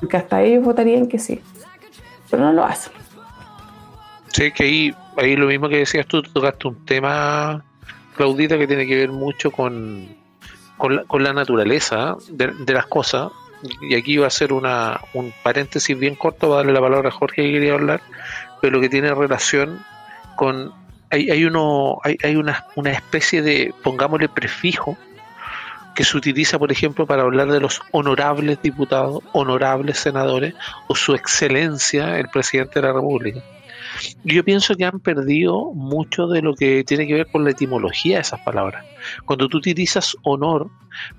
[0.01, 1.41] porque hasta ellos votarían que sí,
[2.31, 2.93] pero no lo hacen.
[4.29, 7.63] Sí, que ahí, ahí lo mismo que decías tú tocaste un tema,
[8.17, 10.09] Claudita, que tiene que ver mucho con,
[10.79, 13.31] con, la, con la naturaleza de, de las cosas.
[13.83, 17.13] Y aquí va a ser una, un paréntesis bien corto para darle la palabra a
[17.13, 18.01] Jorge que quería hablar,
[18.61, 19.85] pero que tiene relación
[20.37, 20.73] con.
[21.11, 24.97] Hay, hay, uno, hay, hay una, una especie de, pongámosle prefijo,
[25.95, 30.55] que se utiliza, por ejemplo, para hablar de los honorables diputados, honorables senadores
[30.87, 33.41] o su excelencia, el presidente de la República.
[34.25, 38.17] Yo pienso que han perdido mucho de lo que tiene que ver con la etimología
[38.17, 38.85] de esas palabras.
[39.25, 40.71] Cuando tú utilizas honor,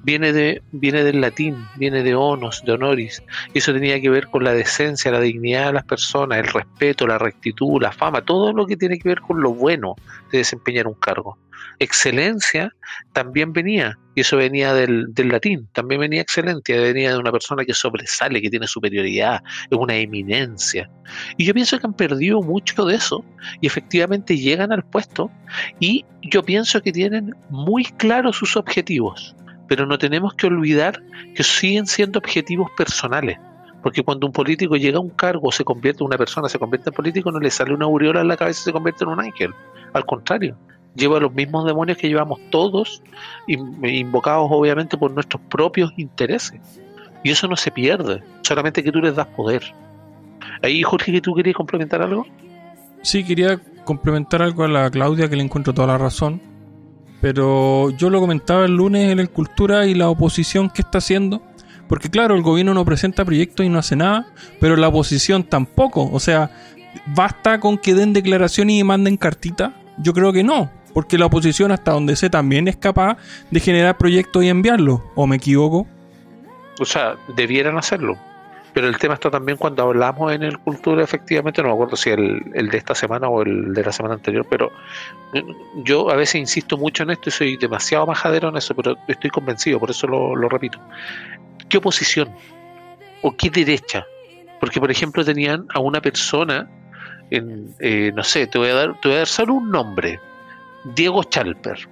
[0.04, 3.24] viene, de, viene del latín, viene de onos, de honoris.
[3.54, 7.08] Y eso tenía que ver con la decencia, la dignidad de las personas, el respeto,
[7.08, 9.96] la rectitud, la fama, todo lo que tiene que ver con lo bueno
[10.32, 11.38] de desempeñar un cargo.
[11.80, 12.74] Excelencia
[13.14, 17.74] también venía, y eso venía del, latín, también venía excelencia, venía de una persona que
[17.74, 20.90] sobresale, que tiene superioridad, es una eminencia.
[21.38, 23.24] Y yo pienso que han perdido mucho de eso
[23.62, 25.32] y efectivamente llegan al puesto
[25.80, 29.36] y yo pienso que tienen muy claros sus objetivos,
[29.68, 31.02] pero no tenemos que olvidar
[31.36, 33.38] que siguen siendo objetivos personales.
[33.82, 36.90] Porque cuando un político llega a un cargo, se convierte en una persona, se convierte
[36.90, 39.22] en político, no le sale una aureola en la cabeza y se convierte en un
[39.22, 39.54] ángel.
[39.94, 40.58] Al contrario,
[40.96, 43.02] lleva los mismos demonios que llevamos todos,
[43.48, 46.60] in- invocados obviamente por nuestros propios intereses.
[47.24, 49.64] Y eso no se pierde, solamente que tú les das poder.
[50.62, 52.26] Ahí, Jorge, que tú querías complementar algo.
[53.02, 56.42] Sí, quería complementar algo a la Claudia que le encuentro toda la razón.
[57.22, 61.42] Pero yo lo comentaba el lunes en el Cultura y la oposición que está haciendo.
[61.88, 64.28] Porque claro, el gobierno no presenta proyectos y no hace nada,
[64.60, 66.10] pero la oposición tampoco.
[66.12, 66.52] O sea,
[67.08, 69.74] ¿basta con que den declaraciones y manden cartita?
[69.98, 70.70] Yo creo que no,
[71.00, 73.16] porque la oposición, hasta donde sé, también es capaz
[73.50, 75.00] de generar proyectos y enviarlos.
[75.16, 75.88] ¿O me equivoco?
[76.78, 78.18] O sea, debieran hacerlo.
[78.74, 82.10] Pero el tema está también cuando hablamos en el Cultura, efectivamente, no me acuerdo si
[82.10, 84.74] el, el de esta semana o el de la semana anterior, pero
[85.86, 89.30] yo a veces insisto mucho en esto y soy demasiado majadero en eso, pero estoy
[89.30, 90.82] convencido, por eso lo, lo repito.
[91.70, 92.30] ¿Qué oposición?
[93.22, 94.06] ¿O qué derecha?
[94.60, 96.70] Porque, por ejemplo, tenían a una persona,
[97.32, 100.20] en, eh, no sé, te voy, a dar, te voy a dar solo un nombre,
[100.84, 101.88] Diego Chalper,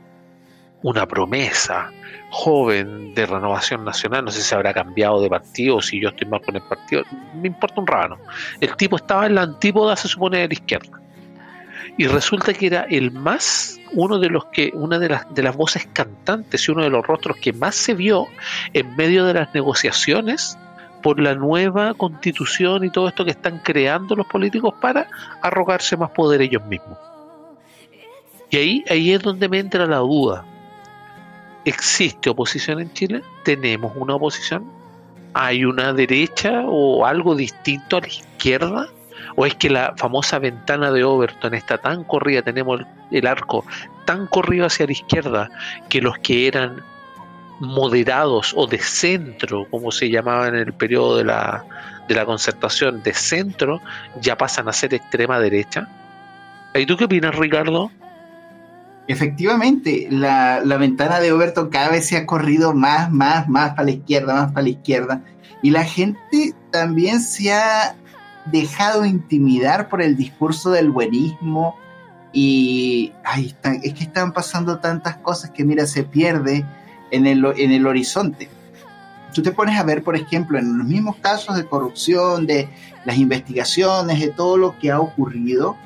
[0.83, 1.91] una promesa,
[2.29, 6.41] joven de Renovación Nacional, no sé si habrá cambiado de partido si yo estoy mal
[6.41, 7.03] con el partido,
[7.35, 8.17] me importa un rábano.
[8.59, 11.01] El tipo estaba en la antípoda, se supone, de la izquierda.
[11.97, 15.55] Y resulta que era el más, uno de los que, una de las, de las
[15.55, 18.27] voces cantantes y uno de los rostros que más se vio
[18.73, 20.57] en medio de las negociaciones
[21.01, 25.07] por la nueva constitución y todo esto que están creando los políticos para
[25.41, 26.97] arrogarse más poder ellos mismos.
[28.49, 30.45] Y ahí, ahí es donde me entra la duda.
[31.65, 33.21] ¿Existe oposición en Chile?
[33.43, 34.65] ¿Tenemos una oposición?
[35.33, 38.87] ¿Hay una derecha o algo distinto a la izquierda?
[39.35, 42.81] ¿O es que la famosa ventana de Overton está tan corrida, tenemos
[43.11, 43.65] el arco
[44.05, 45.49] tan corrido hacia la izquierda,
[45.89, 46.81] que los que eran
[47.59, 51.65] moderados o de centro, como se llamaba en el periodo de la,
[52.07, 53.81] de la concertación, de centro,
[54.21, 55.87] ya pasan a ser extrema derecha?
[56.73, 57.91] ¿Y tú qué opinas, Ricardo?
[59.07, 63.85] Efectivamente, la, la, ventana de Overton cada vez se ha corrido más, más, más para
[63.85, 65.23] la izquierda, más para la izquierda.
[65.61, 67.95] Y la gente también se ha
[68.51, 71.75] dejado intimidar por el discurso del buenismo.
[72.33, 76.65] Y ay, está, es que están pasando tantas cosas que, mira, se pierde
[77.11, 78.49] en el, en el horizonte.
[79.33, 82.67] Tú te pones a ver, por ejemplo, en los mismos casos de corrupción, de
[83.05, 85.77] las investigaciones, de todo lo que ha ocurrido,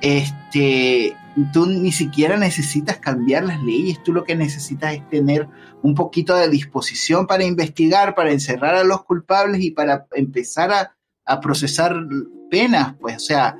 [0.00, 1.16] este,
[1.52, 5.48] tú ni siquiera necesitas cambiar las leyes, tú lo que necesitas es tener
[5.82, 10.96] un poquito de disposición para investigar, para encerrar a los culpables y para empezar a,
[11.24, 11.96] a procesar
[12.50, 13.56] penas, pues, o sea,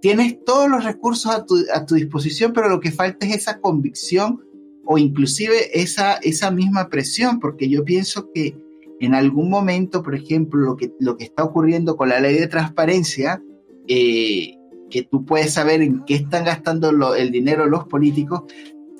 [0.00, 3.60] tienes todos los recursos a tu, a tu, disposición, pero lo que falta es esa
[3.60, 4.40] convicción
[4.84, 8.56] o inclusive esa, esa misma presión, porque yo pienso que
[9.00, 12.48] en algún momento, por ejemplo, lo que, lo que está ocurriendo con la ley de
[12.48, 13.42] transparencia,
[13.86, 14.57] eh,
[14.88, 18.42] que tú puedes saber en qué están gastando el dinero los políticos,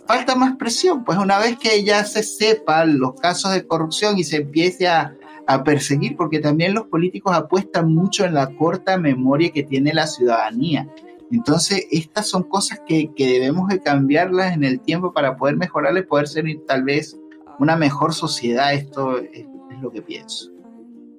[0.07, 4.25] falta más presión, pues una vez que ya se sepan los casos de corrupción y
[4.25, 5.15] se empiece a,
[5.47, 10.07] a, perseguir, porque también los políticos apuestan mucho en la corta memoria que tiene la
[10.07, 10.89] ciudadanía.
[11.31, 16.03] Entonces, estas son cosas que, que debemos de cambiarlas en el tiempo para poder mejorarle,
[16.03, 17.19] poder ser tal vez
[17.59, 18.73] una mejor sociedad.
[18.73, 20.51] Esto es, es lo que pienso.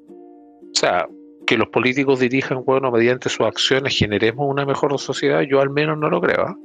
[0.10, 1.08] O sea,
[1.50, 5.98] que los políticos dirijan, bueno, mediante sus acciones generemos una mejor sociedad, yo al menos
[5.98, 6.50] no lo creo.
[6.50, 6.56] ¿eh?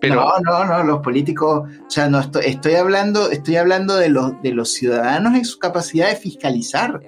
[0.00, 0.16] Pero...
[0.16, 4.32] No, no, no, los políticos, o sea, no estoy, estoy hablando, estoy hablando de los,
[4.42, 7.00] de los ciudadanos en su capacidad de fiscalizar,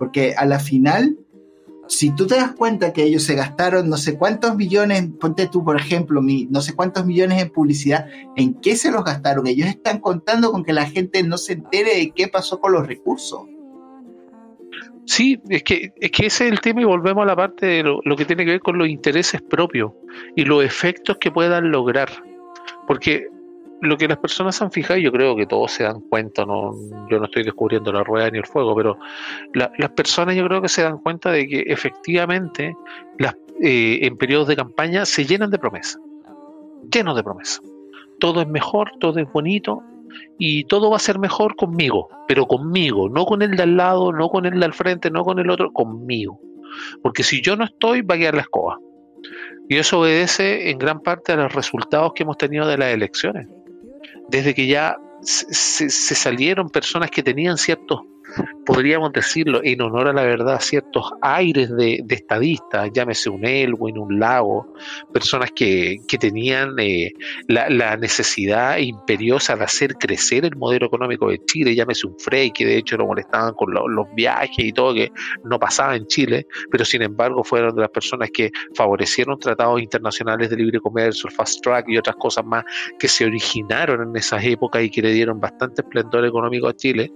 [0.00, 1.16] porque a la final,
[1.86, 5.62] si tú te das cuenta que ellos se gastaron no sé cuántos millones, ponte tú,
[5.62, 9.46] por ejemplo, mi, no sé cuántos millones en publicidad, ¿en qué se los gastaron?
[9.46, 12.84] Ellos están contando con que la gente no se entere de qué pasó con los
[12.84, 13.42] recursos.
[15.08, 17.82] Sí, es que, es que ese es el tema y volvemos a la parte de
[17.82, 19.90] lo, que tiene que ver con los intereses propios
[20.36, 22.10] y los efectos que puedan lograr.
[22.86, 23.26] Porque
[23.80, 26.74] lo que las personas han fijado, yo creo que todos se dan cuenta, no,
[27.10, 28.98] yo no estoy descubriendo la rueda ni el fuego, pero
[29.54, 32.76] la, las personas yo creo que se dan cuenta de que efectivamente
[33.18, 36.02] las, eh, en periodos de campaña se llenan de promesas,
[36.92, 37.62] llenos de promesas.
[38.20, 39.82] Todo es mejor, todo es bonito,
[40.38, 44.12] y todo va a ser mejor conmigo, pero conmigo, no con el de al lado,
[44.12, 46.40] no con el de al frente, no con el otro, conmigo.
[47.02, 48.78] Porque si yo no estoy, va a quedar la escoba.
[49.68, 53.48] Y eso obedece en gran parte a los resultados que hemos tenido de las elecciones.
[54.28, 58.00] Desde que ya se, se salieron personas que tenían ciertos
[58.66, 64.18] podríamos decirlo, en honor a la verdad, ciertos aires de, estadistas, llámese un Elwin, un
[64.18, 64.74] Lago,
[65.12, 67.12] personas que, que tenían eh,
[67.48, 72.50] la, la, necesidad imperiosa de hacer crecer el modelo económico de Chile, llámese un Frey,
[72.50, 75.10] que de hecho lo molestaban con lo, los viajes y todo, que
[75.44, 80.50] no pasaba en Chile, pero sin embargo fueron de las personas que favorecieron tratados internacionales
[80.50, 82.64] de libre comercio, el fast track y otras cosas más
[82.98, 87.10] que se originaron en esas épocas y que le dieron bastante esplendor económico a Chile.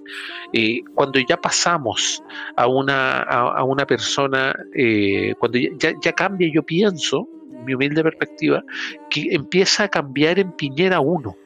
[0.53, 2.23] Y cuando ya pasamos
[2.57, 7.29] a una, a, una persona, eh, cuando ya, ya, cambia, yo pienso,
[7.67, 8.63] mi humilde perspectiva,
[9.11, 11.37] que empieza a cambiar en Piñera 1.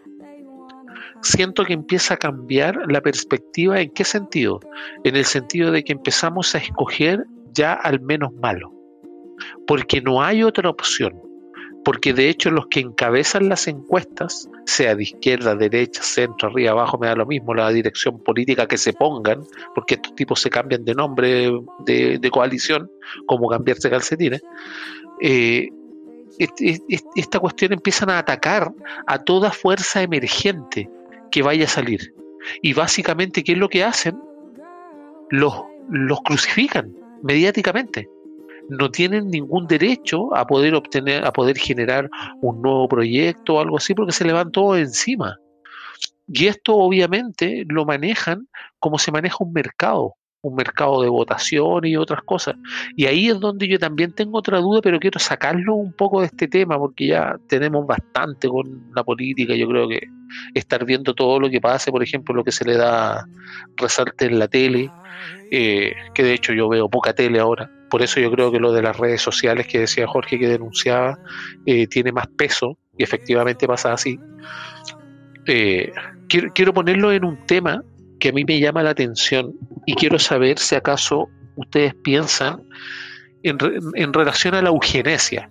[1.22, 4.60] Siento que empieza a cambiar la perspectiva, ¿en qué sentido?
[5.04, 8.74] En el sentido de que empezamos a escoger ya al menos malo.
[9.66, 11.25] porque no hay otra opción.
[11.86, 16.98] Porque de hecho los que encabezan las encuestas, sea de izquierda, derecha, centro, arriba, abajo,
[16.98, 20.84] me da lo mismo la dirección política que se pongan, porque estos tipos se cambian
[20.84, 21.52] de nombre
[21.84, 22.90] de, coalición,
[23.26, 24.42] como cambiarse calcetines,
[25.22, 25.68] eh,
[27.14, 28.72] esta cuestión empiezan a atacar
[29.06, 30.90] a toda fuerza emergente
[31.30, 32.12] que vaya a salir.
[32.62, 34.18] Y básicamente, ¿qué es lo que hacen?
[35.30, 35.54] Los,
[35.88, 38.08] los crucifican mediáticamente.
[38.68, 42.10] No tienen ningún derecho a poder obtener, a poder generar
[42.40, 45.36] un nuevo proyecto o algo así, porque se le van todo encima.
[46.28, 48.48] Y esto obviamente lo manejan
[48.78, 50.14] como se maneja un mercado
[50.46, 52.54] un mercado de votación y otras cosas.
[52.94, 56.26] Y ahí es donde yo también tengo otra duda, pero quiero sacarlo un poco de
[56.26, 58.64] este tema, porque ya tenemos bastante con
[58.94, 59.54] la política.
[59.56, 60.06] Yo creo que
[60.54, 63.26] estar viendo todo lo que pase, por ejemplo, lo que se le da
[63.76, 64.90] resalte en la tele,
[65.50, 67.70] eh, que de hecho yo veo poca tele ahora.
[67.90, 71.18] Por eso yo creo que lo de las redes sociales que decía Jorge que denunciaba
[71.66, 74.18] eh, tiene más peso y efectivamente pasa así.
[75.46, 75.92] Eh,
[76.28, 77.82] quiero, ponerlo en un tema
[78.18, 79.52] que a mí me llama la atención
[79.84, 82.62] y quiero saber si acaso ustedes piensan
[83.42, 85.50] en, relación a la eugenesia.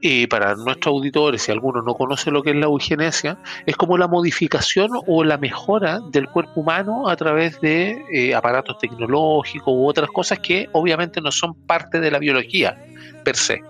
[0.00, 3.98] Y para nuestros auditores, si alguno no conoce lo que es la eugenesia, es como
[3.98, 9.86] la modificación o la mejora del cuerpo humano a través de eh, aparatos tecnológicos u
[9.86, 12.78] otras cosas que obviamente no son parte de la biología
[13.24, 13.62] per se.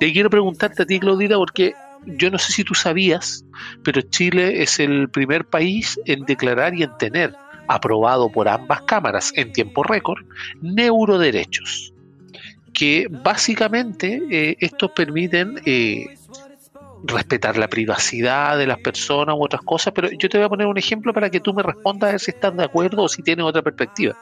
[0.00, 1.74] Y quiero preguntarte a ti, Claudita, porque
[2.04, 3.44] yo no sé si tú sabías,
[3.82, 7.34] pero Chile es el primer país en declarar y en tener
[7.68, 10.24] aprobado por ambas cámaras en tiempo récord
[10.62, 11.92] neuroderechos,
[12.76, 16.04] que básicamente eh, estos permiten eh,
[17.04, 20.66] respetar la privacidad de las personas u otras cosas, pero yo te voy a poner
[20.66, 23.22] un ejemplo para que tú me respondas a ver si estás de acuerdo o si
[23.22, 24.14] tienes otra perspectiva.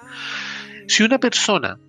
[0.87, 1.81] Si una persona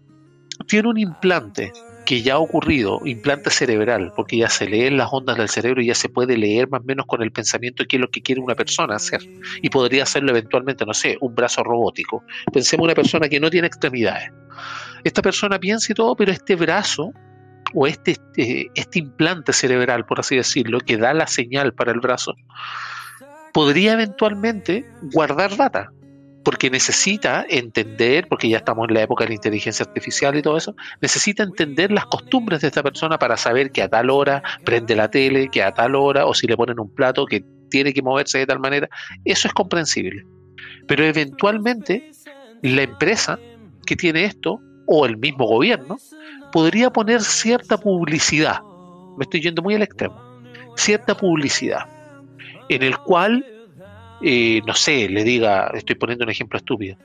[0.67, 1.71] tiene un implante
[2.03, 5.87] que ya ha ocurrido, implante cerebral, porque ya se leen las ondas del cerebro y
[5.87, 8.41] ya se puede leer más o menos con el pensamiento qué es lo que quiere
[8.41, 9.21] una persona hacer.
[9.61, 12.23] Y podría hacerlo eventualmente, no sé, un brazo robótico.
[12.51, 14.31] Pensemos en una persona que no tiene extremidades.
[15.05, 17.11] Esta persona piensa y todo, pero este brazo
[17.73, 21.99] o este, este, este implante cerebral, por así decirlo, que da la señal para el
[21.99, 22.33] brazo,
[23.53, 25.91] podría eventualmente guardar data
[26.45, 30.57] porque necesita entender, porque ya estamos en la época de la inteligencia artificial y todo
[30.57, 34.95] eso, necesita entender las costumbres de esta persona para saber que a tal hora prende
[34.95, 38.03] la tele, que a tal hora, o si le ponen un plato, que tiene que
[38.03, 38.87] moverse de tal manera.
[39.25, 40.23] Eso es comprensible.
[40.87, 42.11] Pero eventualmente
[42.61, 43.39] la empresa
[43.87, 45.97] que tiene esto, o el mismo gobierno,
[46.51, 48.61] podría poner cierta publicidad,
[49.17, 50.21] me estoy yendo muy al extremo,
[50.75, 51.85] cierta publicidad,
[52.69, 53.45] en el cual
[54.21, 56.97] eh, no sé, le diga, estoy poniendo un ejemplo estúpido,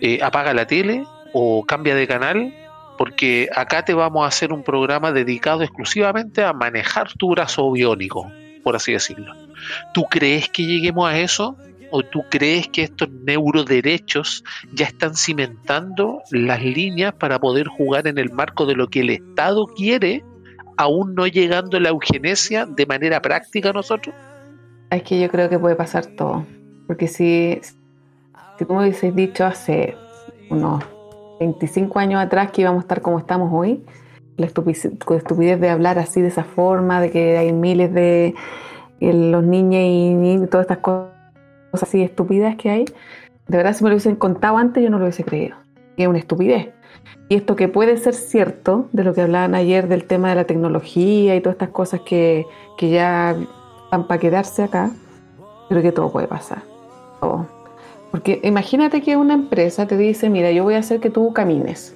[0.00, 2.52] eh, apaga la tele o cambia de canal
[2.98, 8.30] porque acá te vamos a hacer un programa dedicado exclusivamente a manejar tu brazo biónico,
[8.64, 9.34] por así decirlo.
[9.94, 11.56] ¿Tú crees que lleguemos a eso?
[11.96, 18.18] ¿O tú crees que estos neuroderechos ya están cimentando las líneas para poder jugar en
[18.18, 20.22] el marco de lo que el Estado quiere,
[20.76, 24.14] aún no llegando a la eugenesia de manera práctica a nosotros?
[24.90, 26.44] Es que yo creo que puede pasar todo.
[26.86, 27.60] Porque si,
[28.58, 29.96] si tú me hubieses dicho hace
[30.50, 30.84] unos
[31.40, 33.82] 25 años atrás que íbamos a estar como estamos hoy,
[34.36, 38.34] la estupidez, de hablar así de esa forma, de que hay miles de
[39.00, 41.15] los niños y, todas estas cosas
[41.72, 42.84] así estúpidas que hay,
[43.48, 45.56] de verdad si me lo hubiesen contado antes yo no lo hubiese creído.
[45.96, 46.70] es una estupidez.
[47.28, 50.44] Y esto que puede ser cierto, de lo que hablaban ayer del tema de la
[50.44, 52.46] tecnología y todas estas cosas que,
[52.78, 53.36] que ya
[53.90, 54.90] van para quedarse acá,
[55.68, 56.62] creo que todo puede pasar.
[58.10, 61.94] Porque imagínate que una empresa te dice, mira, yo voy a hacer que tú camines.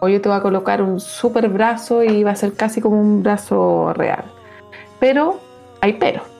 [0.00, 3.00] O yo te voy a colocar un super brazo y va a ser casi como
[3.00, 4.24] un brazo real.
[4.98, 5.38] Pero
[5.80, 6.33] hay pero.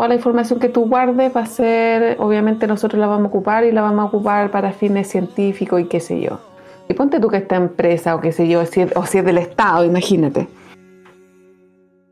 [0.00, 3.64] O la información que tú guardes va a ser, obviamente nosotros la vamos a ocupar
[3.64, 6.38] y la vamos a ocupar para fines científicos y qué sé yo.
[6.88, 9.84] Y ponte tú que esta empresa o qué sé yo, o si es del Estado,
[9.84, 10.46] imagínate.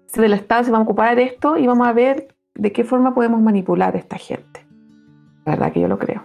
[0.09, 3.15] Si del Estado se va a ocupar esto y vamos a ver de qué forma
[3.15, 4.67] podemos manipular a esta gente.
[5.45, 6.25] La verdad que yo lo creo.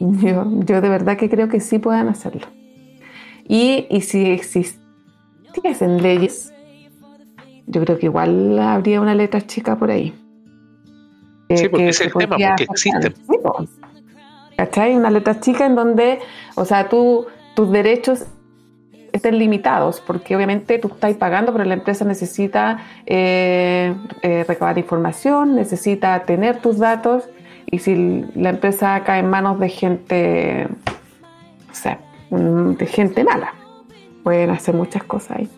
[0.00, 2.46] Yo, de verdad que creo que sí puedan hacerlo.
[3.46, 6.54] Y, y si existiesen leyes,
[7.66, 10.14] yo creo que igual habría una letra chica por ahí.
[11.54, 13.14] Sí, porque es el tema, porque existen.
[14.56, 14.96] ¿Cachai?
[14.96, 16.18] Una letra chica en donde,
[16.54, 18.26] o sea, tú, tus derechos
[19.12, 25.54] estén limitados, porque obviamente tú estás pagando, pero la empresa necesita eh, eh, recabar información,
[25.54, 27.28] necesita tener tus datos,
[27.70, 30.68] y si la empresa cae en manos de gente,
[31.70, 31.98] o sea,
[32.30, 33.54] de gente mala,
[34.22, 35.50] pueden hacer muchas cosas ahí.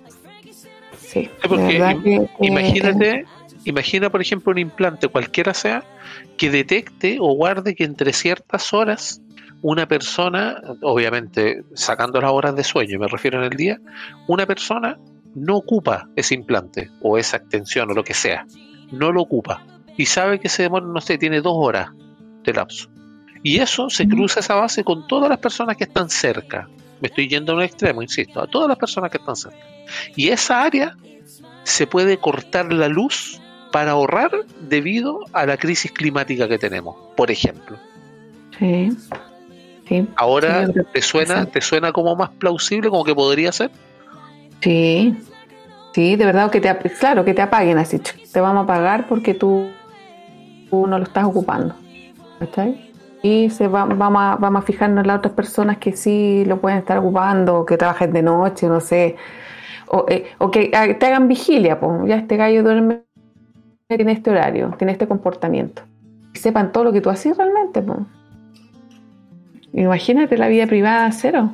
[1.24, 3.24] Sí, Sí, porque que- imagínate,
[3.64, 5.82] imagina por ejemplo un implante, cualquiera sea,
[6.36, 9.20] que detecte o guarde que entre ciertas horas
[9.62, 13.78] una persona, obviamente sacando las horas de sueño, me refiero en el día,
[14.28, 14.96] una persona
[15.34, 18.46] no ocupa ese implante o esa extensión o lo que sea,
[18.92, 19.64] no lo ocupa
[19.96, 21.90] y sabe que se demora, no sé, tiene dos horas
[22.44, 22.88] de lapso.
[23.42, 26.68] Y eso se cruza esa base con todas las personas que están cerca.
[27.00, 29.58] Me estoy yendo a un extremo, insisto, a todas las personas que están cerca.
[30.16, 30.96] Y esa área
[31.68, 33.40] se puede cortar la luz
[33.72, 37.76] para ahorrar debido a la crisis climática que tenemos, por ejemplo.
[38.58, 38.90] Sí.
[39.88, 40.06] Sí.
[40.16, 41.50] Ahora Sí, te suena, sí.
[41.52, 43.70] te suena como más plausible, como que podría ser.
[44.60, 45.16] Sí,
[45.94, 49.34] sí, de verdad que te, claro, que te apaguen así, te vamos a pagar porque
[49.34, 49.70] tú,
[50.70, 51.74] tú no lo estás ocupando.
[52.38, 52.90] ¿Cachai?
[53.22, 56.60] Y se va, vamos, a, vamos a fijarnos en las otras personas que sí lo
[56.60, 59.16] pueden estar ocupando, que trabajen de noche, no sé,
[59.90, 63.02] o, eh, o que ah, te hagan vigilia, pues ya este gallo duerme,
[63.88, 65.82] tiene este horario, tiene este comportamiento.
[66.32, 67.98] Que sepan todo lo que tú haces realmente, pues.
[69.72, 71.52] Imagínate la vida privada cero.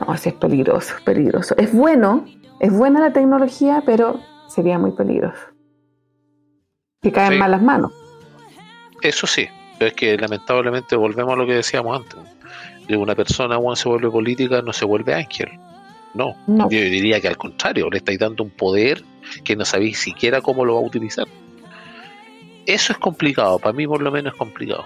[0.00, 1.54] No, sí es peligroso, es peligroso.
[1.56, 2.24] Es bueno,
[2.60, 5.40] es buena la tecnología, pero sería muy peligroso.
[7.00, 7.38] Que caen Sí.
[7.38, 7.92] malas manos.
[9.02, 9.46] Eso sí,
[9.78, 12.18] pero es que lamentablemente volvemos a lo que decíamos antes.
[12.96, 15.48] Una persona cuando se vuelve política no se vuelve ángel.
[16.14, 16.64] No, No.
[16.70, 19.02] yo diría que al contrario, le estáis dando un poder
[19.44, 21.26] que no sabéis siquiera cómo lo va a utilizar.
[22.66, 24.84] Eso es complicado, para mí por lo menos es complicado.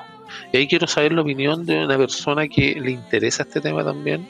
[0.52, 4.26] Y ahí quiero saber la opinión de una persona que le interesa este tema también.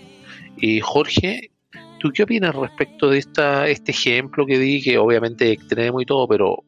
[0.56, 1.50] Y Jorge,
[2.00, 6.06] ¿tú qué opinas respecto de esta, este ejemplo que di, que obviamente es extremo y
[6.06, 6.64] todo, pero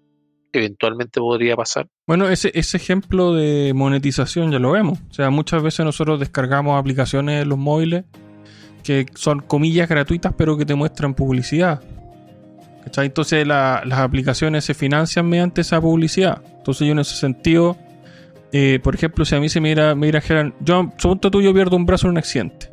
[0.52, 1.88] eventualmente podría pasar?
[2.06, 4.98] Bueno, ese, ese ejemplo de monetización ya lo vemos.
[5.10, 8.04] O sea, muchas veces nosotros descargamos aplicaciones en los móviles
[8.88, 11.80] que son comillas gratuitas, pero que te muestran publicidad.
[12.84, 13.06] ¿Cachai?
[13.06, 16.40] Entonces la- las aplicaciones se financian mediante esa publicidad.
[16.56, 17.76] Entonces yo en ese sentido,
[18.50, 20.10] eh, por ejemplo, si a mí se me mira, me
[20.60, 22.70] yo, suponte tú, yo pierdo un brazo en un accidente.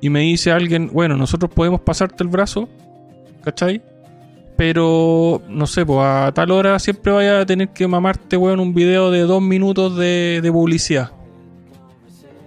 [0.00, 2.68] Y me dice alguien, bueno, nosotros podemos pasarte el brazo,
[3.42, 3.82] ¿cachai?
[4.56, 8.72] Pero, no sé, pues a tal hora siempre vaya a tener que mamarte, weón, un
[8.74, 11.10] video de dos minutos de publicidad.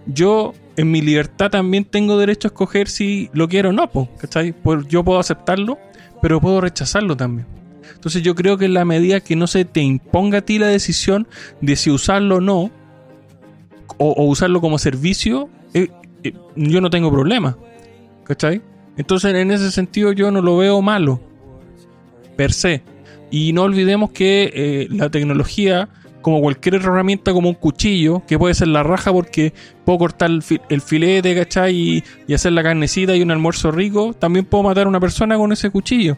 [0.06, 4.09] Yo, en mi libertad, también tengo derecho a escoger si lo quiero o no, pues,
[4.17, 4.51] ¿cachai?
[4.51, 5.78] Pues yo puedo aceptarlo,
[6.21, 7.47] pero puedo rechazarlo también.
[7.93, 10.67] Entonces yo creo que en la medida que no se te imponga a ti la
[10.67, 11.28] decisión
[11.61, 12.71] de si usarlo o no,
[13.97, 15.89] o, o usarlo como servicio, eh,
[16.23, 17.57] eh, yo no tengo problema.
[18.23, 18.61] ¿Cachai?
[18.97, 21.21] Entonces en ese sentido yo no lo veo malo
[22.36, 22.84] per se.
[23.32, 25.89] Y no olvidemos que eh, la tecnología,
[26.26, 29.53] como cualquier herramienta, como un cuchillo, que puede ser la raja porque
[29.86, 31.76] puedo cortar el, fi- el filete, ¿cachai?
[31.76, 35.38] Y, y hacer la carnecita y un almuerzo rico, también puedo matar a una persona
[35.38, 36.17] con ese cuchillo.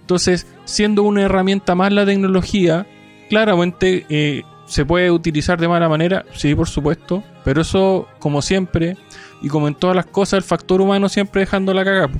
[0.00, 2.84] Entonces, siendo una herramienta más la tecnología,
[3.30, 8.96] claramente eh, se puede utilizar de mala manera, sí, por supuesto, pero eso, como siempre,
[9.40, 12.10] y como en todas las cosas, el factor humano siempre dejando la cagada.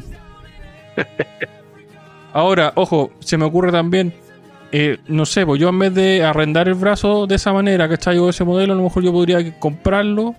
[2.32, 4.14] Ahora, ojo, se me ocurre también,
[4.77, 8.18] eh, no sé, pues yo en vez de arrendar el brazo de esa manera, ¿cachai?
[8.18, 10.35] O ese modelo, a lo mejor yo podría comprarlo.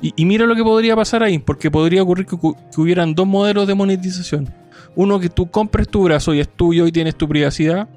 [0.00, 3.66] Y, mira lo que podría pasar ahí, porque podría ocurrir que, que hubieran dos modelos
[3.66, 4.48] de monetización.
[4.94, 7.88] Uno que tú compres tu brazo y es tuyo y tienes tu privacidad.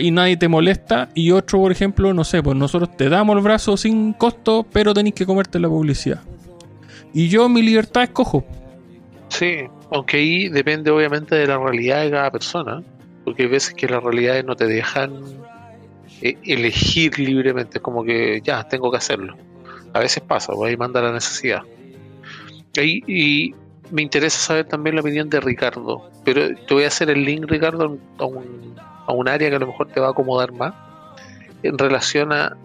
[0.00, 1.08] Y nadie te molesta.
[1.14, 4.92] Y otro, por ejemplo, no sé, pues nosotros te damos el brazo sin costo, pero
[4.92, 6.20] tenés que comerte la publicidad.
[7.14, 8.44] Y yo mi libertad escojo.
[9.28, 12.82] Sí, aunque ahí depende obviamente de la realidad de cada persona,
[13.26, 15.20] porque hay veces que las realidades no te dejan
[16.22, 19.36] eh, elegir libremente, como que ya, tengo que hacerlo.
[19.92, 21.62] A veces pasa, pues ahí manda la necesidad.
[22.80, 23.52] Y
[23.90, 27.46] me interesa saber también la opinión de Ricardo, pero te voy a hacer el link,
[27.48, 28.24] Ricardo, a
[29.12, 30.72] un, área que a lo mejor te va a acomodar más,
[31.64, 32.56] en relación a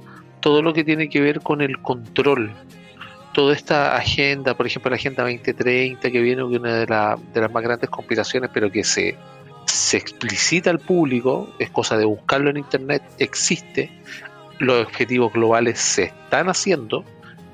[0.41, 2.51] todo lo que tiene que ver con el control
[3.33, 7.41] toda esta agenda, por ejemplo la Agenda 2030, que viene de una de, la- de
[7.41, 9.15] las más grandes compilaciones, pero que se,
[9.71, 13.89] se explicita al público, es cosa de buscarlo en Internet, existe,
[14.59, 17.03] los objetivos globales se están haciendo,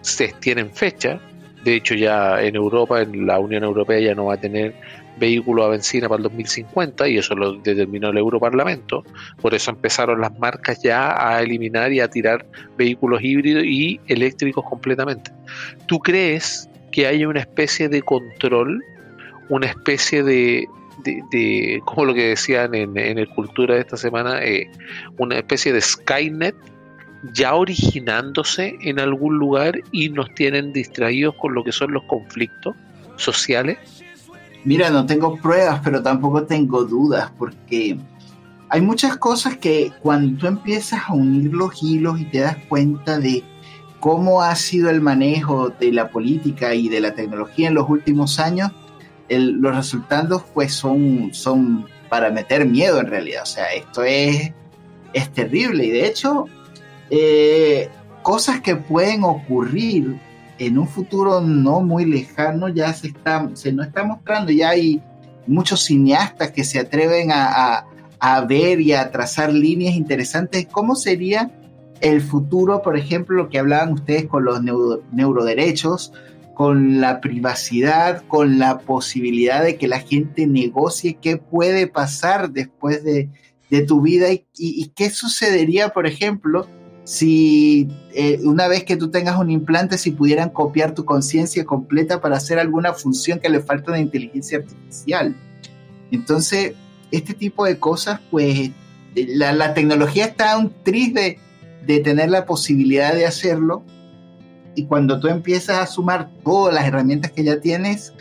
[0.01, 1.19] se tienen fecha,
[1.63, 4.75] de hecho ya en Europa, en la Unión Europea ya no va a tener
[5.19, 9.03] vehículos a benzina para el 2050 y eso lo determinó el Europarlamento,
[9.41, 12.45] por eso empezaron las marcas ya a eliminar y a tirar
[12.77, 15.31] vehículos híbridos y eléctricos completamente.
[15.87, 18.83] ¿Tú crees que hay una especie de control,
[19.49, 20.67] una especie de,
[21.03, 24.69] de, de- como lo que decían en, en el Cultura de esta semana, eh,
[25.17, 26.55] una especie de Skynet
[27.33, 32.75] ya originándose en algún lugar y nos tienen distraídos con lo que son los conflictos
[33.15, 33.77] sociales?
[34.63, 37.97] Mira, no tengo pruebas, pero tampoco tengo dudas, porque
[38.69, 43.17] hay muchas cosas que cuando tú empiezas a unir los hilos y te das cuenta
[43.17, 43.43] de
[43.99, 48.39] cómo ha sido el manejo de la política y de la tecnología en los últimos
[48.39, 48.71] años,
[49.29, 53.43] los resultados pues son, son para meter miedo en realidad.
[53.43, 54.51] O sea, esto es,
[55.13, 56.45] es terrible y de hecho
[57.09, 57.89] eh,
[58.21, 60.19] cosas que pueden ocurrir
[60.59, 65.01] en un futuro no muy lejano ya se, está, se nos está mostrando, ya hay
[65.45, 67.85] muchos cineastas que se atreven a,
[68.19, 70.67] a, ver y a trazar líneas interesantes.
[70.69, 71.51] ¿Cómo sería
[72.01, 74.61] el futuro, por ejemplo, lo que hablaban ustedes con los
[75.11, 76.11] neuroderechos,
[76.57, 83.03] con la privacidad, con la posibilidad de que la gente negocie qué puede pasar después
[83.03, 83.29] de,
[83.69, 86.67] de tu vida y, qué sucedería, por ejemplo,
[87.03, 92.21] si eh, una vez que tú tengas un implante, si pudieran copiar tu conciencia completa
[92.21, 95.35] para hacer alguna función que le falta de inteligencia artificial.
[96.11, 96.73] Entonces,
[97.11, 98.71] este tipo de cosas, pues
[99.15, 101.39] la tecnología está un triste
[101.85, 103.83] de, tener la posibilidad de hacerlo.
[104.77, 108.13] Y cuando tú empiezas a sumar todas las herramientas que ya tienes,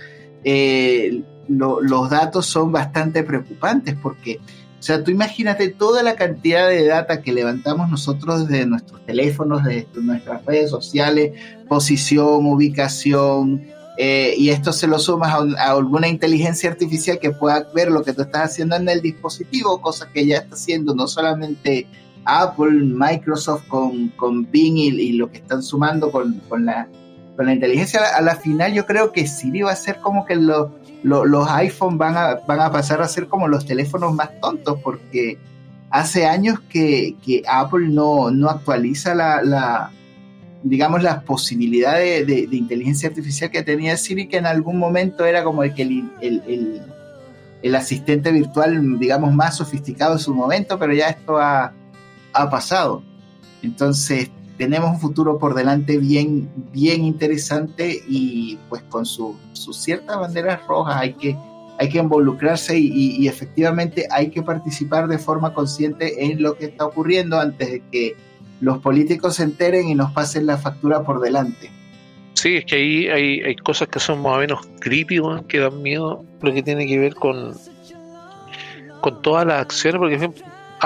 [0.43, 4.41] eh, los datos son bastante preocupantes porque
[4.79, 9.65] o sea, tú imagínate toda la cantidad de data que levantamos nosotros de nuestros teléfonos,
[9.65, 11.33] de nuestras redes sociales,
[11.69, 13.67] posición, ubicación,
[13.99, 18.13] eh, y esto se lo sumas a, alguna inteligencia artificial que pueda ver lo que
[18.13, 21.87] tú estás haciendo en el dispositivo, cosa que ya está haciendo no solamente
[22.27, 26.89] Apple, Microsoft con, con Bing y, lo que están sumando con, con, la,
[27.37, 28.01] con la inteligencia.
[28.17, 30.73] A la, final yo creo que Siri va a ser como que lo,
[31.03, 35.39] los iPhone van a, van a pasar a ser como los teléfonos más tontos porque
[35.91, 37.15] hace años que,
[37.49, 39.91] Apple no, no actualiza la,
[40.63, 45.63] digamos, las posibilidades de, inteligencia artificial que tenía Siri, que en algún momento era como
[45.63, 46.83] el que el,
[47.63, 51.73] el, asistente virtual, digamos, más sofisticado en su momento, pero ya esto ha,
[52.37, 53.03] ha pasado.
[53.63, 59.37] Entonces, tenemos un futuro por delante bien, bien interesante y pues con sus
[59.73, 61.37] ciertas banderas rojas hay que,
[61.79, 66.87] hay que involucrarse y, efectivamente hay que participar de forma consciente en lo que está
[66.87, 68.17] ocurriendo antes de que
[68.61, 71.71] los políticos se enteren y nos pasen la factura por delante.
[72.33, 75.83] Sí, es que ahí hay, hay cosas que son más o menos creepy, que dan
[75.83, 77.55] miedo, lo que tiene que ver con,
[79.01, 80.19] con todas las acciones, porque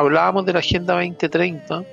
[0.00, 1.84] hablábamos de la Agenda 2030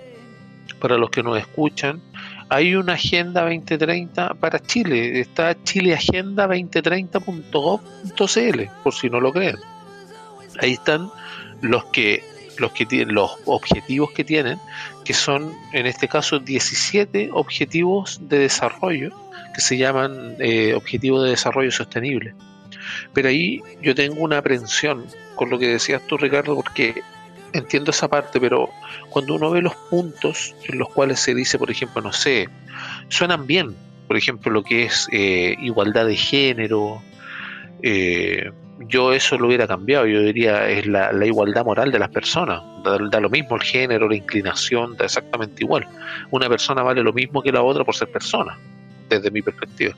[0.80, 2.01] para los que nos escuchan,
[2.49, 5.20] hay una Agenda 2030 para Chile.
[5.20, 9.58] Está chileagenda2030.gov.cl, por si no lo creen.
[10.62, 11.10] Ahí están
[11.62, 12.24] los que
[12.58, 14.60] los que tienen los objetivos que tienen,
[15.05, 19.12] que son en este caso 17 objetivos de desarrollo
[19.53, 22.34] que se llaman eh, objetivos de desarrollo sostenible.
[23.14, 25.05] Pero ahí yo tengo una aprensión
[25.36, 27.03] con lo que decías tú, Ricardo, porque
[27.60, 28.70] entiendo esa parte, pero
[29.10, 32.49] cuando uno ve los puntos en los cuales se dice, por ejemplo, no sé,
[33.10, 33.76] suenan bien,
[34.08, 37.01] por ejemplo, lo que es eh, igualdad de género,
[37.84, 42.62] eh, yo eso lo hubiera cambiado, yo diría es la, igualdad moral de las personas,
[42.84, 45.88] da, lo mismo el género, la inclinación, da exactamente igual.
[46.32, 48.58] Una persona vale lo mismo que la otra por ser persona
[49.10, 49.95] desde mi perspectiva.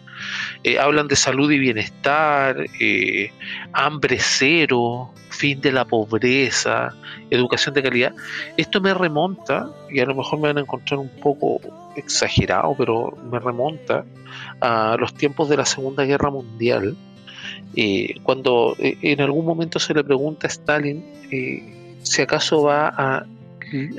[0.63, 3.31] Eh, hablan de salud y bienestar, eh,
[3.73, 6.93] hambre cero, fin de la pobreza,
[7.29, 8.13] educación de calidad.
[8.57, 11.59] Esto me remonta, y a lo mejor me van a encontrar un poco
[11.95, 14.05] exagerado, pero me remonta
[14.61, 16.95] a los tiempos de la Segunda Guerra Mundial,
[17.75, 21.03] eh, cuando en algún momento se le pregunta a Stalin
[22.01, 23.25] si acaso va a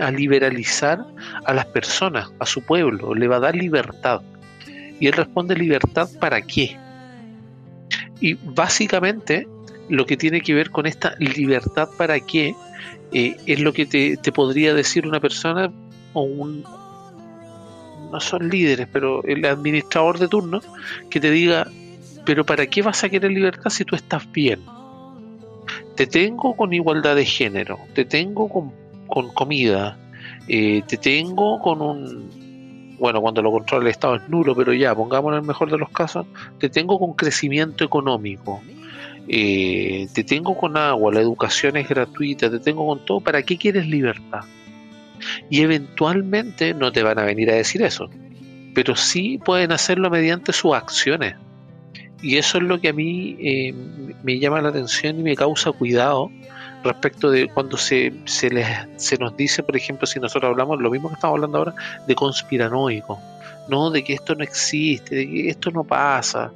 [0.01, 1.05] a liberalizar
[1.45, 4.21] a las personas, a su pueblo, le va a dar libertad.
[5.01, 6.77] Y él responde libertad para qué.
[8.21, 9.49] Y básicamente
[9.89, 12.55] lo que tiene que ver con esta libertad para qué
[13.13, 15.73] eh, es lo que te, te, podría decir una persona
[16.13, 16.63] o un...
[18.13, 20.61] No son líderes, pero el administrador de turno
[21.11, 21.69] que te diga,
[22.25, 24.61] pero ¿para qué vas a querer libertad si tú estás bien?
[25.95, 28.73] Te tengo con igualdad de género, te tengo con,
[29.07, 29.97] con comida,
[30.49, 32.40] eh, te tengo con un
[33.01, 35.79] bueno, cuando lo controla el Estado es nulo, pero ya, pongámoslo en el mejor de
[35.79, 36.27] los casos,
[36.59, 38.61] te tengo con crecimiento económico,
[39.27, 43.57] eh, te tengo con agua, la educación es gratuita, te tengo con todo, ¿para qué
[43.57, 44.41] quieres libertad?
[45.49, 48.11] Y eventualmente no te van a venir a decir eso,
[48.75, 51.37] pero sí pueden hacerlo mediante sus acciones.
[52.23, 53.75] Y eso es lo que a mí eh,
[54.23, 56.31] me llama la atención y me causa cuidado
[56.83, 58.67] respecto de cuando se, se, les,
[58.97, 61.75] se nos dice, por ejemplo, si nosotros hablamos, lo mismo que estamos hablando ahora,
[62.07, 63.19] de conspiranoico,
[63.69, 63.91] ¿no?
[63.91, 66.53] De que esto no existe, de que esto no pasa,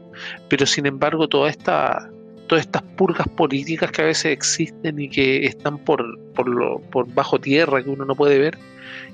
[0.49, 2.11] pero sin embargo toda esta,
[2.47, 7.13] todas estas purgas políticas que a veces existen y que están por, por, lo, por
[7.13, 8.59] bajo tierra, que uno no puede ver,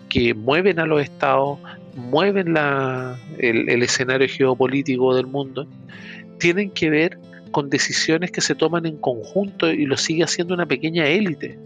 [0.08, 1.58] que mueven a los estados,
[1.94, 5.66] mueven la, el, el escenario geopolítico del mundo,
[6.38, 7.18] tienen que ver
[7.50, 11.58] con decisiones que se toman en conjunto y lo sigue haciendo una pequeña élite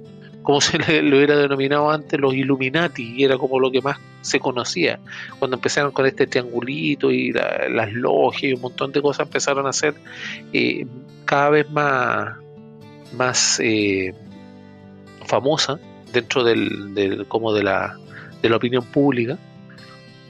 [0.45, 4.39] como se le, hubiera denominado antes los Illuminati, y era como lo que más se
[4.39, 5.01] conocía.
[5.39, 9.73] Cuando empezaron con este triangulito y las logias y un montón de cosas empezaron a
[9.73, 9.95] ser
[10.53, 10.87] eh,
[11.25, 12.37] cada vez más,
[13.17, 14.15] más eh,
[15.25, 15.81] famosas
[16.13, 17.99] dentro del, como de la,
[18.43, 19.39] de la opinión pública.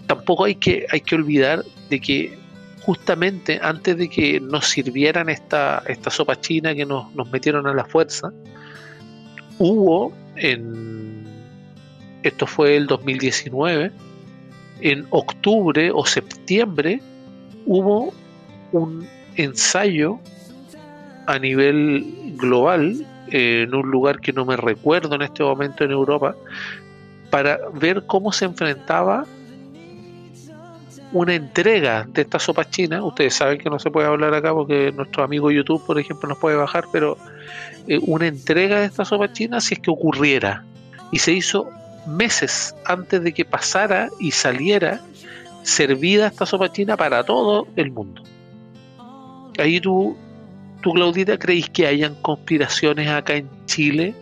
[0.06, 2.38] Tampoco hay que, hay que olvidar de que
[2.84, 7.72] justamente antes de que nos sirvieran esta, esta sopa china que nos, nos metieron a
[7.72, 8.30] la fuerza,
[9.58, 11.26] hubo en,
[12.22, 13.90] esto fue el 2019,
[14.80, 17.00] en octubre o septiembre
[17.64, 18.12] hubo
[18.72, 19.06] un
[19.36, 20.18] ensayo
[21.26, 26.34] a nivel global en un lugar que no me recuerdo en este momento en Europa
[27.30, 29.24] para ver cómo se enfrentaba
[31.14, 33.02] una entrega de esta sopa china.
[33.04, 36.38] Ustedes saben que no se puede hablar acá porque nuestro amigo YouTube, por ejemplo, nos
[36.38, 37.16] puede bajar, pero
[37.86, 40.64] eh, una entrega de esta sopa china si es que ocurriera.
[41.12, 41.70] Y se hizo
[42.06, 45.00] meses antes de que pasara y saliera
[45.62, 48.20] servida esta sopa china para todo el mundo.
[49.58, 50.16] Ahí tú,
[50.82, 54.16] tú Claudita, ¿creéis que hayan conspiraciones acá en Chile?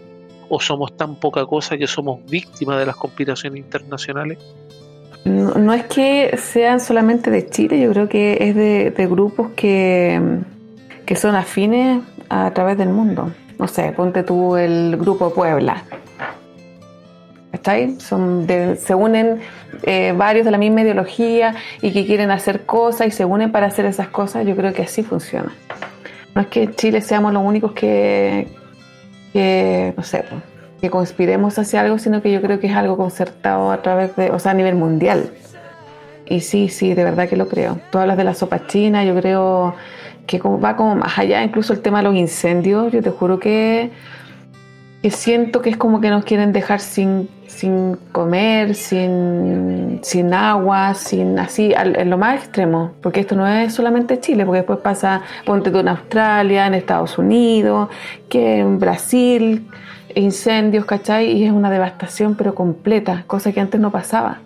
[0.51, 4.37] ¿O somos tan poca cosa que somos víctimas de las conspiraciones internacionales?
[5.25, 10.21] No, es que sean solamente de Chile, yo creo que es de, grupos que,
[11.07, 13.31] que son afines a través del mundo
[13.63, 15.85] no sé, ponte tú el grupo Puebla.
[17.53, 17.95] ¿Está ahí?
[18.01, 18.45] Son
[18.77, 19.41] se unen
[19.85, 23.69] eh, varios de la misma ideología y que quieren hacer cosas y se unen para
[23.69, 24.45] hacer esas cosas.
[24.45, 25.53] Yo creo que así funciona.
[26.35, 28.49] No es que Chile seamos los únicos que,
[29.33, 30.25] que no sé,
[30.83, 34.33] que conspiremos hacia algo, sino que yo creo que es algo concertado a través de,
[34.33, 35.31] o sea, a nivel mundial.
[36.27, 37.79] Y sí, sí, de verdad que lo creo.
[37.93, 39.77] Tú hablas de la sopa china, yo creo
[40.27, 43.93] que va como más allá, incluso el tema de los incendios, yo te juro que,
[45.03, 50.95] que siento que es como que nos quieren dejar sin, sin comer, sin, sin agua,
[50.95, 55.23] sin así, en lo más extremo, porque esto no es solamente Chile, porque después pasa,
[55.45, 57.89] ponte tú en Australia, en Estados Unidos,
[58.29, 59.69] que en Brasil,
[60.15, 61.33] incendios, ¿cachai?
[61.33, 64.41] Y es una devastación pero completa, cosa que antes no pasaba.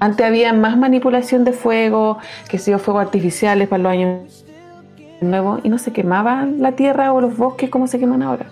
[0.00, 2.18] Antes había más manipulación de fuego,
[2.48, 4.44] que si fuegos artificiales para los años
[5.20, 8.46] nuevo y no se quemaba la tierra o los bosques como se queman ahora.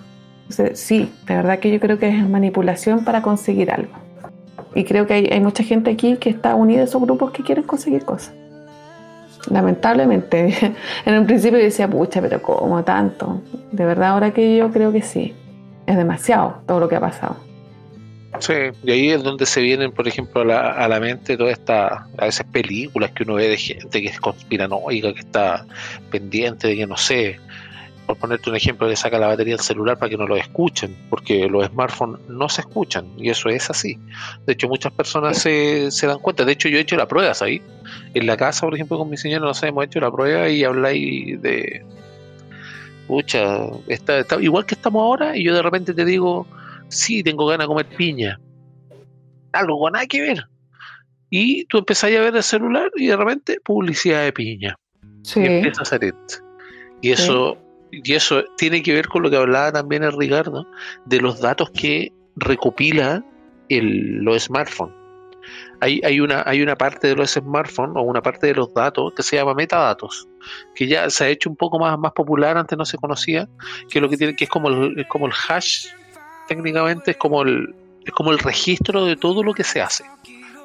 [0.75, 3.93] sí, de verdad que yo creo que es manipulación para conseguir algo.
[4.75, 7.65] Y creo que hay, mucha gente aquí que está unida a esos grupos que quieren
[7.65, 8.33] conseguir cosas.
[9.51, 10.55] Lamentablemente,
[11.05, 13.43] en un principio decía, pucha, pero ¿cómo tanto?
[13.73, 15.35] De verdad, ahora que yo creo que sí,
[15.91, 17.37] es demasiado todo lo que ha pasado.
[18.39, 21.53] Sí, y ahí es donde se vienen, por ejemplo, a la, a la mente todas
[21.59, 25.67] estas, a veces películas que uno ve de gente que es conspiranoica, que está
[26.11, 27.41] pendiente de que, no sé,
[28.07, 30.97] por ponerte un ejemplo, le saca la batería del celular para que no lo escuchen,
[31.11, 33.99] porque los smartphones no se escuchan, y eso es así.
[34.47, 37.43] De hecho, muchas personas se, se dan cuenta, de hecho yo he hecho las pruebas
[37.43, 37.61] ahí,
[38.15, 40.63] en la casa, por ejemplo, con mi señora, no sé, hemos hecho la prueba y
[40.63, 41.85] habláis de...
[43.11, 46.47] Pucha, está, está, igual que estamos ahora, y yo de repente te digo
[46.91, 48.41] sí, tengo ganas de comer piña.
[49.53, 50.45] Algo con nada que ver.
[51.29, 54.77] Y tú empezás a ver el celular y de repente publicidad de piña.
[55.23, 55.41] Sí.
[55.41, 56.15] Y empieza a salir.
[57.01, 57.59] Y eso,
[57.91, 60.65] y eso tiene que ver con lo que hablaba también el Ricardo,
[61.07, 63.25] de los datos que recopila
[63.69, 64.95] el, los smartphones.
[65.81, 69.13] Hay, hay, una, hay una parte de los smartphones o una parte de los datos
[69.15, 70.29] que se llama metadatos,
[70.75, 73.49] que ya se ha hecho un poco más, más popular, antes no se conocía,
[73.89, 75.87] que lo que tiene, que es como el, es como el hash
[76.49, 77.75] técnicamente es como el
[78.05, 80.05] es como el registro de todo lo que se hace.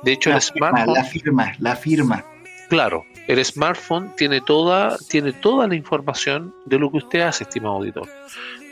[0.03, 2.25] De hecho, el smartphone la firma, la firma.
[2.69, 7.75] Claro, el smartphone tiene toda tiene toda la información de lo que usted hace, estimado
[7.75, 8.09] auditor.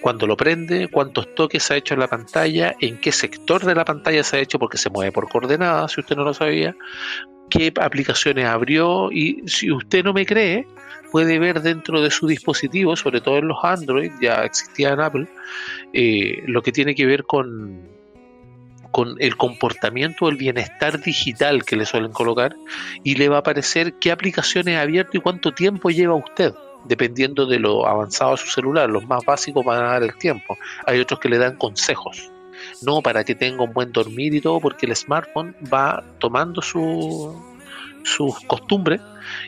[0.04, 3.86] Cuando lo prende, cuántos toques ha hecho en la pantalla, en qué sector de la
[3.86, 6.76] pantalla se ha hecho porque se mueve por coordenadas, si usted no lo sabía,
[7.50, 10.68] qué aplicaciones abrió y si usted no me cree,
[11.10, 15.26] puede ver dentro de su dispositivo, sobre todo en los Android, ya existía en Apple,
[15.94, 17.88] eh, lo que tiene que ver con,
[18.92, 22.58] con el comportamiento el bienestar digital que le suelen colocar
[23.06, 26.54] y le va a aparecer qué aplicaciones ha abierto y cuánto tiempo lleva usted
[26.86, 28.90] dependiendo de lo avanzado de su celular.
[28.90, 30.58] Los más básicos van a dar el tiempo.
[30.86, 32.32] Hay otros que le dan consejos.
[32.82, 37.36] No para que tenga un buen dormir y todo, porque el smartphone va tomando su,
[38.04, 39.02] sus costumbres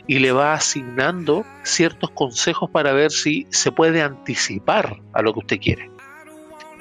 [0.06, 5.38] y le va asignando ciertos consejos para ver si se puede anticipar a lo que
[5.40, 5.95] usted quiere.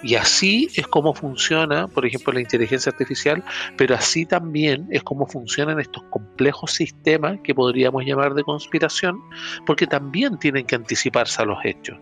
[0.03, 3.43] Y así es como funciona, por ejemplo, la inteligencia artificial,
[3.77, 9.19] pero así también es como funcionan estos complejos sistemas que podríamos llamar de conspiración,
[9.65, 11.97] porque también tienen que anticiparse a los hechos.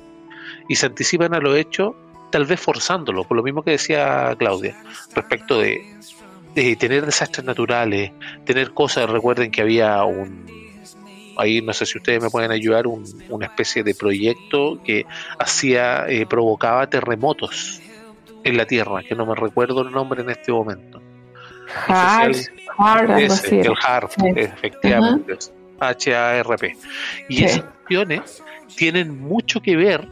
[0.67, 1.93] Y se anticipan a los hechos
[2.33, 4.75] tal vez forzándolo, por lo mismo que decía Claudia,
[5.13, 5.85] respecto de,
[6.79, 8.11] tener desastres naturales,
[8.43, 10.45] tener cosas, recuerden que había un,
[11.37, 15.05] ahí no sé si ustedes me pueden ayudar, un, una especie de proyecto que
[15.37, 17.82] hacía, eh, provocaba terremotos
[18.43, 21.01] en la Tierra, que no me recuerdo el nombre en este momento.
[21.87, 22.35] Hard,
[22.77, 23.59] hard, así.
[23.59, 24.27] el HARP, Sí.
[24.35, 25.37] efectivamente,
[25.79, 26.77] H-A-R-P.
[27.29, 27.43] Y Sí.
[27.45, 28.43] esas cuestiones
[28.75, 30.07] tienen mucho que ver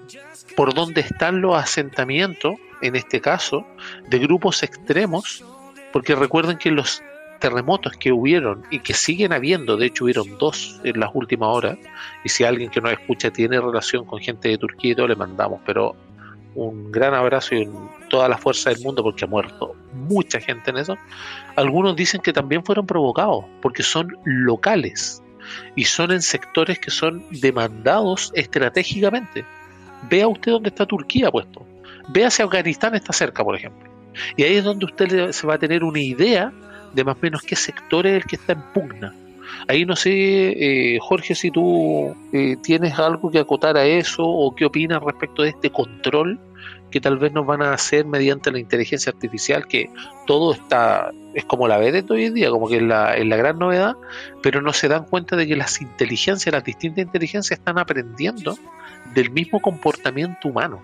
[0.56, 3.66] por dónde están los asentamientos, en este caso,
[4.10, 5.44] de grupos extremos,
[5.94, 7.04] porque recuerden que los
[7.40, 11.78] terremotos que hubieron y que siguen habiendo, de hecho hubieron dos en las últimas horas,
[12.24, 15.16] y si alguien que nos escucha tiene relación con gente de Turquía y todo, le
[15.16, 15.96] mandamos, pero
[16.54, 20.70] un gran abrazo y un- toda la fuerza del mundo porque ha muerto mucha gente
[20.70, 20.98] en eso.
[21.56, 25.24] Algunos dicen que también fueron provocados porque son locales
[25.76, 29.46] y son en sectores que son demandados estratégicamente.
[30.10, 31.66] Vea usted dónde está Turquía puesto.
[32.10, 33.90] Vea si Afganistán está cerca, por ejemplo.
[34.36, 36.52] Y ahí es donde usted se va a tener una idea
[36.94, 39.16] de más o menos qué sector es el que está en pugna.
[39.68, 44.54] Ahí no sé, eh, Jorge, si tú eh, tienes algo que acotar a eso o
[44.54, 46.40] qué opinas respecto de este control
[46.92, 49.90] que tal vez nos van a hacer mediante la inteligencia artificial, que
[50.28, 53.26] todo está, es como la ve de hoy en día, como que es la, es
[53.26, 53.96] la gran novedad,
[54.44, 58.58] pero no se dan cuenta de que las inteligencias, las distintas inteligencias están aprendiendo
[59.16, 60.82] del mismo comportamiento humano.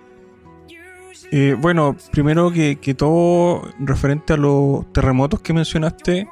[1.31, 6.27] Eh, bueno, primero que, que todo referente a los terremotos que mencionaste,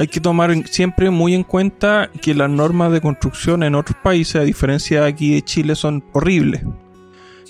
[0.00, 4.36] hay que tomar siempre muy en cuenta que las normas de construcción en otros países,
[4.36, 6.62] a diferencia de aquí de Chile, son horribles.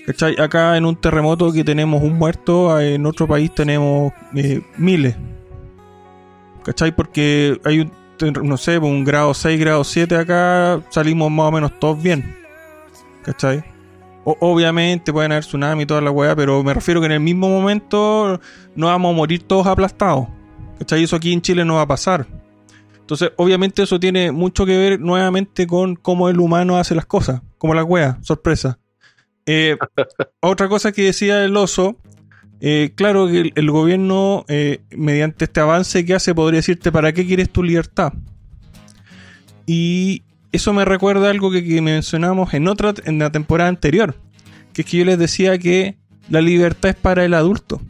[0.07, 0.41] ¿Cachai?
[0.41, 5.17] Acá en un terremoto que tenemos un muerto, en otro país tenemos eh, miles.
[6.65, 6.95] ¿Cachai?
[6.95, 7.93] Porque hay un,
[8.43, 12.37] no sé, un grado 6, grado 7 acá, salimos más o menos todos bien.
[13.23, 13.63] ¿Cachai?
[14.25, 17.49] Obviamente pueden haber tsunami y toda la weá, pero me refiero que en el mismo
[17.49, 18.41] momento
[18.75, 20.29] no vamos a morir todos aplastados.
[20.79, 21.03] ¿Cachai?
[21.03, 22.27] Eso aquí en Chile no va a pasar.
[23.11, 27.43] Entonces, obviamente eso tiene mucho que ver nuevamente con cómo el humano hace las cosas,
[27.59, 28.80] como la wea, sorpresa.
[29.53, 29.77] Eh,
[30.39, 31.97] otra cosa que decía el oso,
[32.61, 37.27] eh, claro que el, gobierno, eh, mediante este avance que hace, podría decirte, ¿para qué
[37.27, 38.13] quieres tu libertad?
[39.67, 40.23] Y
[40.53, 44.15] eso me recuerda algo que, que mencionamos en otra en la temporada anterior,
[44.73, 45.97] que es que yo les decía que
[46.29, 47.81] la libertad es para el adulto.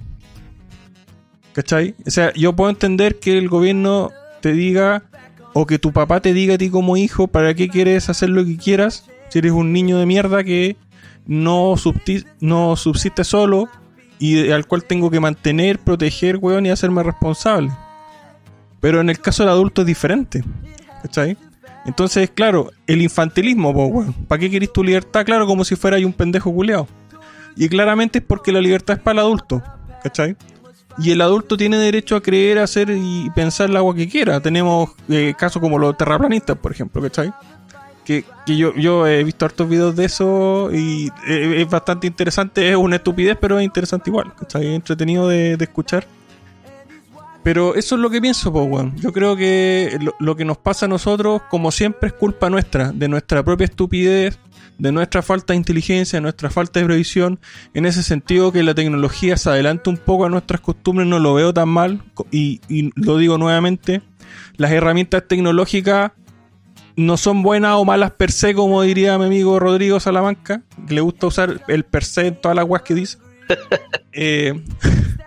[1.52, 1.94] ¿Cachai?
[2.06, 5.02] O sea, yo puedo entender que el gobierno te diga
[5.52, 8.46] o que tu papá te diga a ti como hijo para qué quieres hacer lo
[8.46, 10.78] que quieras si eres un niño de mierda que
[11.30, 11.76] no,
[12.40, 13.68] no subsiste solo
[14.18, 17.70] y al cual tengo que mantener, proteger, weón, y hacerme responsable.
[18.80, 20.42] Pero en el caso del adulto es diferente.
[21.02, 21.36] ¿Cachai?
[21.86, 24.12] Entonces, claro, el infantilismo, weón.
[24.26, 25.24] ¿Para qué querés tu libertad?
[25.24, 26.88] Claro, como si fuera un pendejo culeado.
[27.56, 29.62] Y claramente es porque la libertad es para el adulto.
[30.02, 30.36] ¿Cachai?
[30.98, 34.40] Y el adulto tiene derecho a creer, hacer y pensar el agua que quiera.
[34.40, 37.32] Tenemos eh, casos como los terraplanistas, por ejemplo, ¿cachai?
[38.04, 42.68] Que, yo, yo he visto hartos videos de eso y eh, es bastante interesante.
[42.68, 44.32] Es una estupidez, pero es interesante igual.
[44.34, 44.66] ¿cachai?
[44.66, 46.06] Es entretenido de, escuchar.
[47.42, 48.96] Pero eso es lo que pienso, po, weón.
[48.96, 52.92] Yo creo que lo, lo que nos pasa a nosotros, como siempre, es culpa nuestra,
[52.92, 54.38] de nuestra propia estupidez,
[54.76, 57.40] de nuestra falta de inteligencia, de nuestra falta de previsión.
[57.72, 61.34] En ese sentido, que la tecnología se adelanta un poco a nuestras costumbres, no lo
[61.34, 62.02] veo tan mal.
[62.30, 62.60] y
[62.94, 64.02] lo digo nuevamente,
[64.56, 66.12] las herramientas tecnológicas
[67.00, 71.00] no son buenas o malas per se, como diría mi amigo Rodrigo Salamanca, que le
[71.00, 73.18] gusta usar el per se en todas las guas que dice.
[74.12, 74.60] Eh,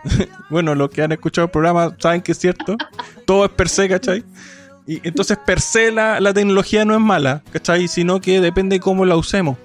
[0.49, 2.76] bueno, los que han escuchado el programa saben que es cierto.
[3.26, 4.26] Todo es per se, ¿cachai?
[4.86, 7.88] Y entonces per se la, la tecnología no es mala, ¿cachai?
[7.88, 9.57] Sino que depende de cómo la usemos.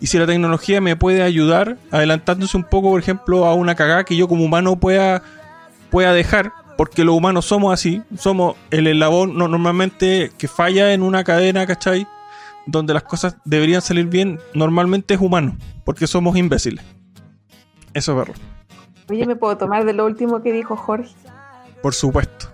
[0.00, 4.04] Y si la tecnología me puede ayudar, adelantándose un poco, por ejemplo, a una cagada
[4.04, 5.22] que yo como humano pueda,
[5.90, 11.02] pueda dejar, porque los humanos somos así, somos el eslabón no- normalmente que falla en
[11.02, 12.06] una cadena, ¿cachai?
[12.66, 16.84] Donde las cosas deberían salir bien, normalmente es humano, porque somos imbéciles.
[17.94, 18.40] Eso es verdad,
[19.10, 21.14] Oye, ¿me puedo tomar de lo último que dijo Jorge?
[21.82, 22.46] por supuesto.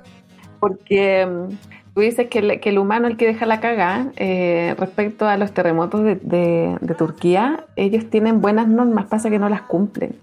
[0.59, 1.55] Porque mm,
[1.95, 5.37] tú dices que el, que el humano el que deja la caga eh, respecto a
[5.37, 7.65] los terremotos de, de- de Turquía.
[7.77, 10.17] Ellos tienen buenas normas, pasa que no las cumplen.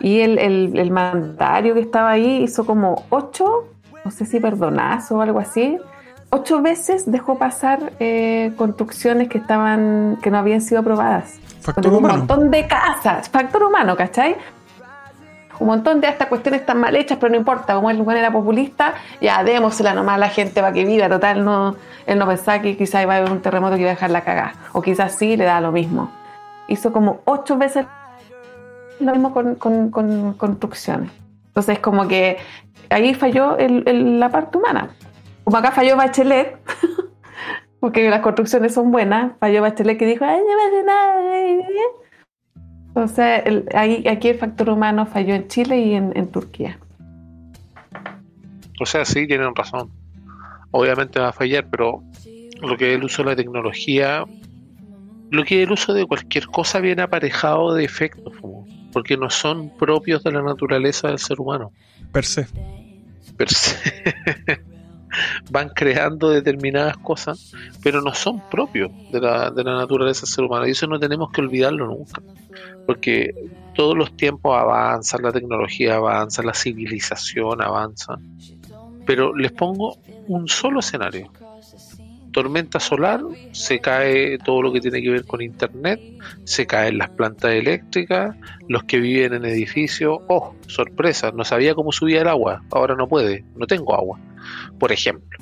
[0.00, 3.68] Y el, el, el mandatario que estaba ahí hizo como ocho,
[4.04, 5.78] no sé si perdonazos o algo así,
[6.30, 11.38] ocho veces dejó pasar eh, construcciones que estaban que no habían sido aprobadas.
[11.60, 12.18] Factor un humano.
[12.18, 14.36] montón de casas, factor humano, ¿cachai?
[15.58, 18.32] Un montón de estas cuestiones están mal hechas, pero no importa, como el lugar era
[18.32, 21.76] populista, ya démosela nomás a la gente para que viva, total, no,
[22.06, 24.22] él no pensaba que quizás iba a haber un terremoto que iba a dejar la
[24.22, 26.10] cagada, o quizás sí, le da lo mismo.
[26.66, 27.84] Hizo como ocho veces
[29.00, 31.10] lo mismo con, con- con construcciones.
[31.48, 32.36] Entonces, como que
[32.90, 34.90] ahí falló el- la parte humana.
[35.44, 36.56] Como acá falló Bachelet,
[37.80, 41.36] porque las construcciones son buenas, falló Bachelet que dijo, ay, no pasa nada.
[42.88, 46.78] Entonces, ahí, aquí el factor humano falló en Chile y en, en Turquía.
[48.80, 49.90] O sea, sí, tienen razón.
[50.72, 52.02] Obviamente va a fallar, pero
[52.62, 54.24] lo que es el uso de la tecnología,
[55.30, 59.30] lo que es el uso de cualquier cosa viene aparejado de efectos, como- porque no
[59.30, 61.72] son propios de la naturaleza del ser humano.
[62.12, 62.46] Per se.
[63.36, 63.76] per se.
[65.50, 70.44] van creando determinadas cosas, pero no son propios de la, de la naturaleza del ser
[70.44, 70.66] humano.
[70.66, 72.22] Y eso no tenemos que olvidarlo nunca.
[72.86, 73.34] Porque
[73.74, 78.18] todos los tiempos avanzan, la tecnología avanza, la civilización avanza.
[79.06, 81.32] Pero les pongo un solo escenario.
[82.32, 83.22] Tormenta solar,
[83.52, 86.00] se cae todo lo que tiene que ver con internet,
[86.44, 88.36] se caen las plantas eléctricas,
[88.68, 93.08] los que viven en edificios, oh, sorpresa, no sabía cómo subía el agua, ahora no
[93.08, 94.18] puede, no tengo agua,
[94.78, 95.38] por ejemplo.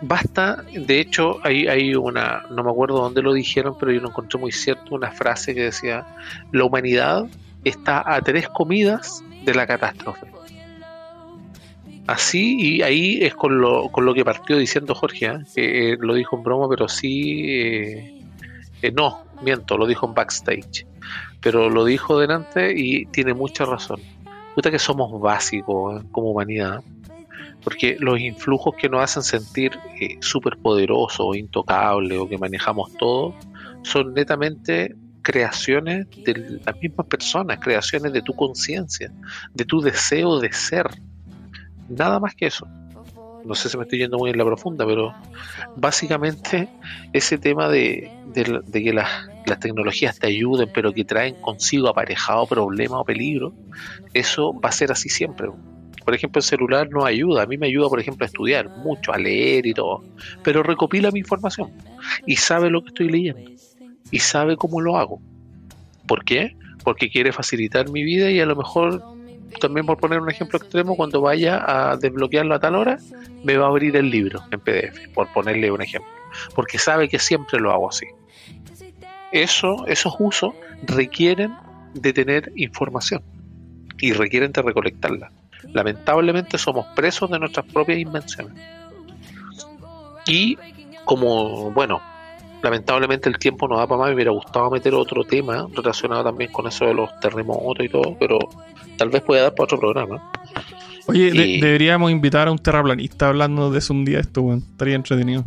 [0.00, 4.08] Basta, de hecho, hay, hay una, no me acuerdo dónde lo dijeron, pero yo lo
[4.08, 6.06] encontré muy cierto, una frase que decía,
[6.52, 7.26] la humanidad
[7.64, 10.37] está a tres comidas de la catástrofe.
[12.08, 15.38] Así, y ahí es con lo, con lo que partió diciendo Jorge, ¿eh?
[15.54, 18.22] que eh, lo dijo en broma, pero sí, eh,
[18.80, 20.86] eh, no, miento, lo dijo en backstage,
[21.42, 24.00] pero lo dijo delante y tiene mucha razón.
[24.54, 26.82] Puta que somos básicos como humanidad,
[27.62, 33.34] porque los influjos que nos hacen sentir eh, superpoderosos o intocables o que manejamos todo,
[33.82, 39.12] son netamente creaciones de las mismas personas, creaciones de tu conciencia,
[39.52, 40.88] de tu deseo de ser
[41.88, 42.66] nada más que eso.
[43.44, 45.14] No sé si me estoy yendo muy en la profunda, pero
[45.74, 46.70] básicamente
[47.12, 49.08] ese tema de, de- de que las,
[49.46, 53.54] las tecnologías te ayuden, pero que traen consigo aparejado problemas o peligros,
[54.12, 55.48] eso va a ser así siempre.
[56.04, 57.42] Por ejemplo, el celular no ayuda.
[57.42, 60.04] A mí me ayuda, por ejemplo, a estudiar mucho, a leer y todo.
[60.42, 61.72] Pero recopila mi información
[62.24, 63.50] y sabe lo que estoy leyendo
[64.10, 65.22] y sabe cómo lo hago.
[66.06, 66.52] ¿Por qué?
[66.82, 69.04] Porque quiere facilitar mi vida y a lo mejor
[69.60, 72.98] también por poner un ejemplo extremo, cuando vaya a desbloquearlo a tal hora,
[73.44, 76.10] me va a abrir el libro en PDF, por ponerle un ejemplo,
[76.54, 78.06] porque sabe que siempre lo hago así.
[79.32, 81.54] Eso, esos usos requieren
[81.94, 83.22] de tener información
[83.98, 85.32] y requieren de recolectarla.
[85.72, 88.62] Lamentablemente somos presos de nuestras propias invenciones.
[90.26, 90.56] Y
[91.04, 92.00] como, bueno,
[92.62, 96.50] lamentablemente el tiempo no da para más, me hubiera gustado meter otro tema relacionado también
[96.52, 98.38] con eso de los terremotos y todo, pero
[98.96, 100.30] tal vez pueda dar para otro programa.
[101.06, 104.58] Oye, de- deberíamos invitar a un terraplanista hablando de eso un día esto, weón.
[104.70, 105.44] Estaría entretenido.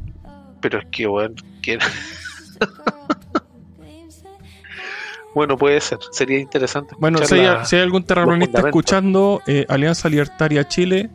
[0.61, 1.77] Pero es que, bueno, que-
[5.33, 6.95] bueno, puede ser, sería interesante.
[6.99, 11.09] Bueno, si hay, la- si hay algún terraplanista escuchando, eh, Alianza Libertaria Chile,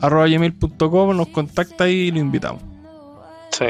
[0.00, 2.62] arroba gmail.com, nos contacta y lo invitamos.
[3.50, 3.66] Sí.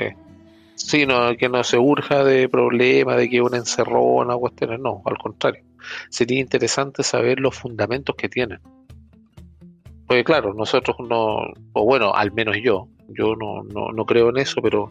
[0.85, 5.03] Sí, no, que no se urja de problemas, de que una encerrona o cuestiones, no,
[5.07, 5.63] al contrario.
[6.11, 8.59] Sería interesante saber los fundamentos que tienen.
[10.07, 11.39] Porque claro, nosotros no,
[11.73, 14.91] o bueno, al menos yo, yo no, no, no creo en eso, pero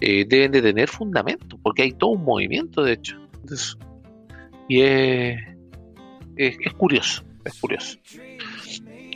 [0.00, 3.18] eh, deben de tener fundamentos, porque hay todo un movimiento, de hecho.
[4.68, 5.36] Y es,
[6.36, 7.98] es, es curioso, es curioso.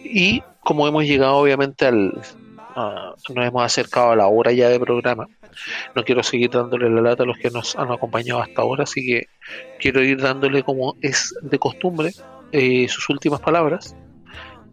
[0.05, 2.13] Y como hemos llegado obviamente al,
[2.75, 5.27] a- nos hemos acercado a la hora ya de programa,
[5.95, 9.05] no quiero seguir dándole la lata a los que nos han acompañado hasta ahora, así
[9.07, 9.27] que
[9.81, 12.11] quiero ir dándole como es de costumbre
[12.53, 13.97] eh, sus últimas palabras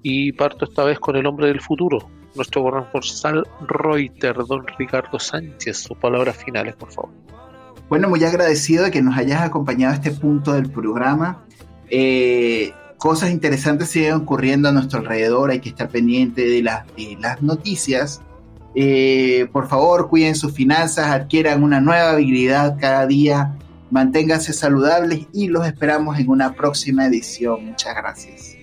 [0.02, 5.78] y parto esta vez con el hombre del futuro, nuestro corresponsal Reuter, don Ricardo Sánchez,
[5.78, 7.12] sus palabras finales, por favor.
[7.90, 11.44] Bueno, muy agradecido de que nos hayas acompañado a este punto del programa.
[11.90, 17.18] Eh, cosas interesantes siguen ocurriendo a nuestro alrededor, hay que estar pendiente de, las- de
[17.20, 18.22] las noticias.
[18.76, 23.58] Eh, por favor, cuiden sus finanzas, adquieran una nueva habilidad cada día,
[23.90, 27.66] manténganse saludables y los esperamos en una próxima edición.
[27.66, 28.56] Muchas gracias.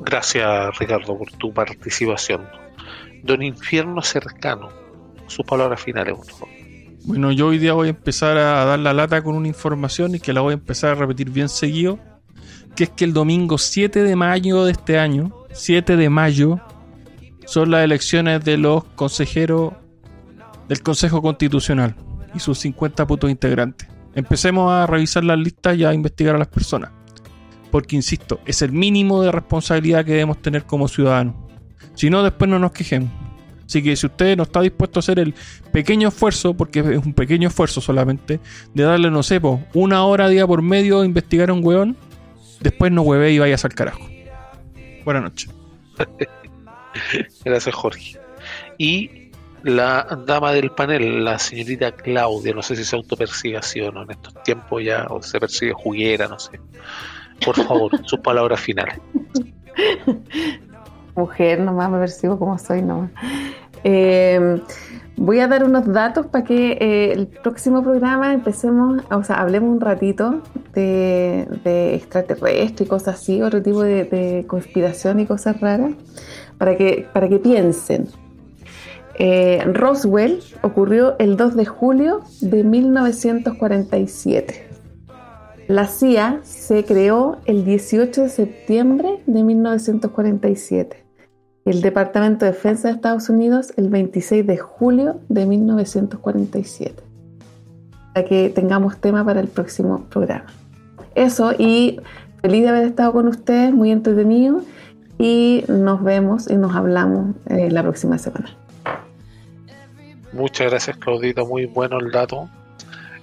[0.00, 2.42] Gracias, Ricardo, por tu participación.
[3.22, 4.70] Don Infierno Cercano,
[5.28, 6.48] sus palabras finales, por favor.
[7.04, 10.20] Bueno, yo hoy día voy a empezar a dar la lata con una información y
[10.20, 11.98] que la voy a empezar a repetir bien seguido,
[12.76, 16.60] que es que el domingo 7 de mayo de este año, 7 de mayo,
[17.46, 19.72] son las elecciones de los consejeros
[20.68, 21.94] del Consejo Constitucional
[22.34, 23.88] y sus 50 putos integrantes.
[24.14, 26.90] Empecemos a revisar las listas y a investigar a las personas.
[27.70, 31.34] Porque, insisto, es el mínimo de responsabilidad que debemos tener como ciudadanos.
[31.94, 33.10] Si no, después no nos quejemos.
[33.66, 35.34] Así que si usted no está dispuesto a hacer el
[35.72, 38.40] pequeño esfuerzo, porque es un pequeño esfuerzo solamente,
[38.74, 39.40] de darle, no sé,
[39.72, 41.96] una hora día por medio a investigar a un weón,
[42.62, 44.06] después no hueve y vayas al carajo.
[45.04, 45.50] Buenas noches.
[47.44, 48.18] Gracias, Jorge.
[48.78, 49.30] Y
[49.62, 54.02] la dama del panel, la señorita Claudia, no sé si se autopersigue así o no
[54.02, 56.60] en estos tiempos ya, o se persigue juguera, no sé.
[57.44, 58.98] Por favor, sus palabras finales.
[61.14, 63.10] Mujer, nomás me percibo como soy, nomás.
[63.84, 64.60] Eh,
[65.16, 69.70] voy a dar unos datos para que eh, el próximo programa empecemos, o sea, hablemos
[69.70, 70.42] un ratito
[70.74, 75.92] de, extraterrestre y cosas así, otro tipo de, conspiración y cosas raras,
[76.58, 78.08] para que, para que piensen.
[79.18, 84.68] Eh, Roswell ocurrió el 2 de julio de 1947.
[85.68, 91.02] La CIA se creó el 18 de septiembre de 1947 y
[91.64, 97.02] el Departamento de Defensa de Estados Unidos el 26 de julio de 1947.
[98.14, 100.46] Para que tengamos tema para el próximo programa.
[101.14, 102.00] Eso y
[102.40, 104.62] feliz de haber estado con ustedes, muy entretenido
[105.18, 108.56] y nos vemos y nos hablamos eh, la próxima semana.
[110.32, 112.48] Muchas gracias Claudita, muy bueno el dato.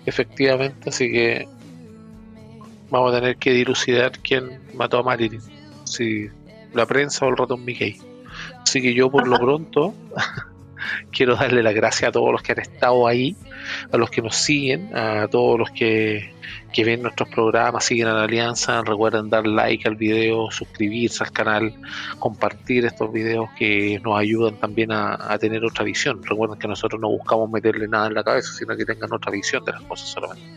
[0.05, 1.47] Efectivamente, así que
[2.89, 5.41] vamos a tener que dilucidar quién mató a Marilyn,
[5.83, 6.29] si
[6.73, 8.08] la prensa o el ratón Mickey.
[8.69, 9.95] Así que yo por lo pronto
[11.11, 13.35] quiero darle las gracias a todos los que han estado ahí,
[13.91, 16.35] a los que nos siguen, a todos los que,
[16.77, 21.73] ven nuestros programas, siguen a la alianza, recuerden dar like al video, suscribirse al canal,
[22.19, 26.21] compartir estos videos que nos ayudan también a, a tener otra visión.
[26.23, 29.65] Recuerden que nosotros no buscamos meterle nada en la cabeza, sino que tengan otra visión
[29.65, 30.47] de las cosas solamente.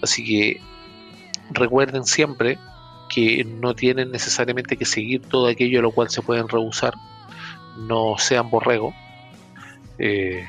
[0.00, 0.60] Así que
[1.50, 2.58] recuerden siempre
[3.10, 6.94] que no tienen necesariamente que seguir todo aquello a lo cual se pueden rehusar,
[7.76, 8.94] no sean borrego,
[9.98, 10.46] eh,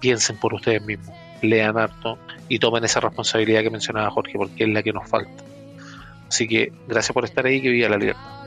[0.00, 4.70] piensen por ustedes mismos, lean harto y tomen esa responsabilidad que mencionaba Jorge, porque es
[4.70, 5.44] la que nos falta.
[6.28, 8.38] Así que gracias por estar ahí, que viva la libertad.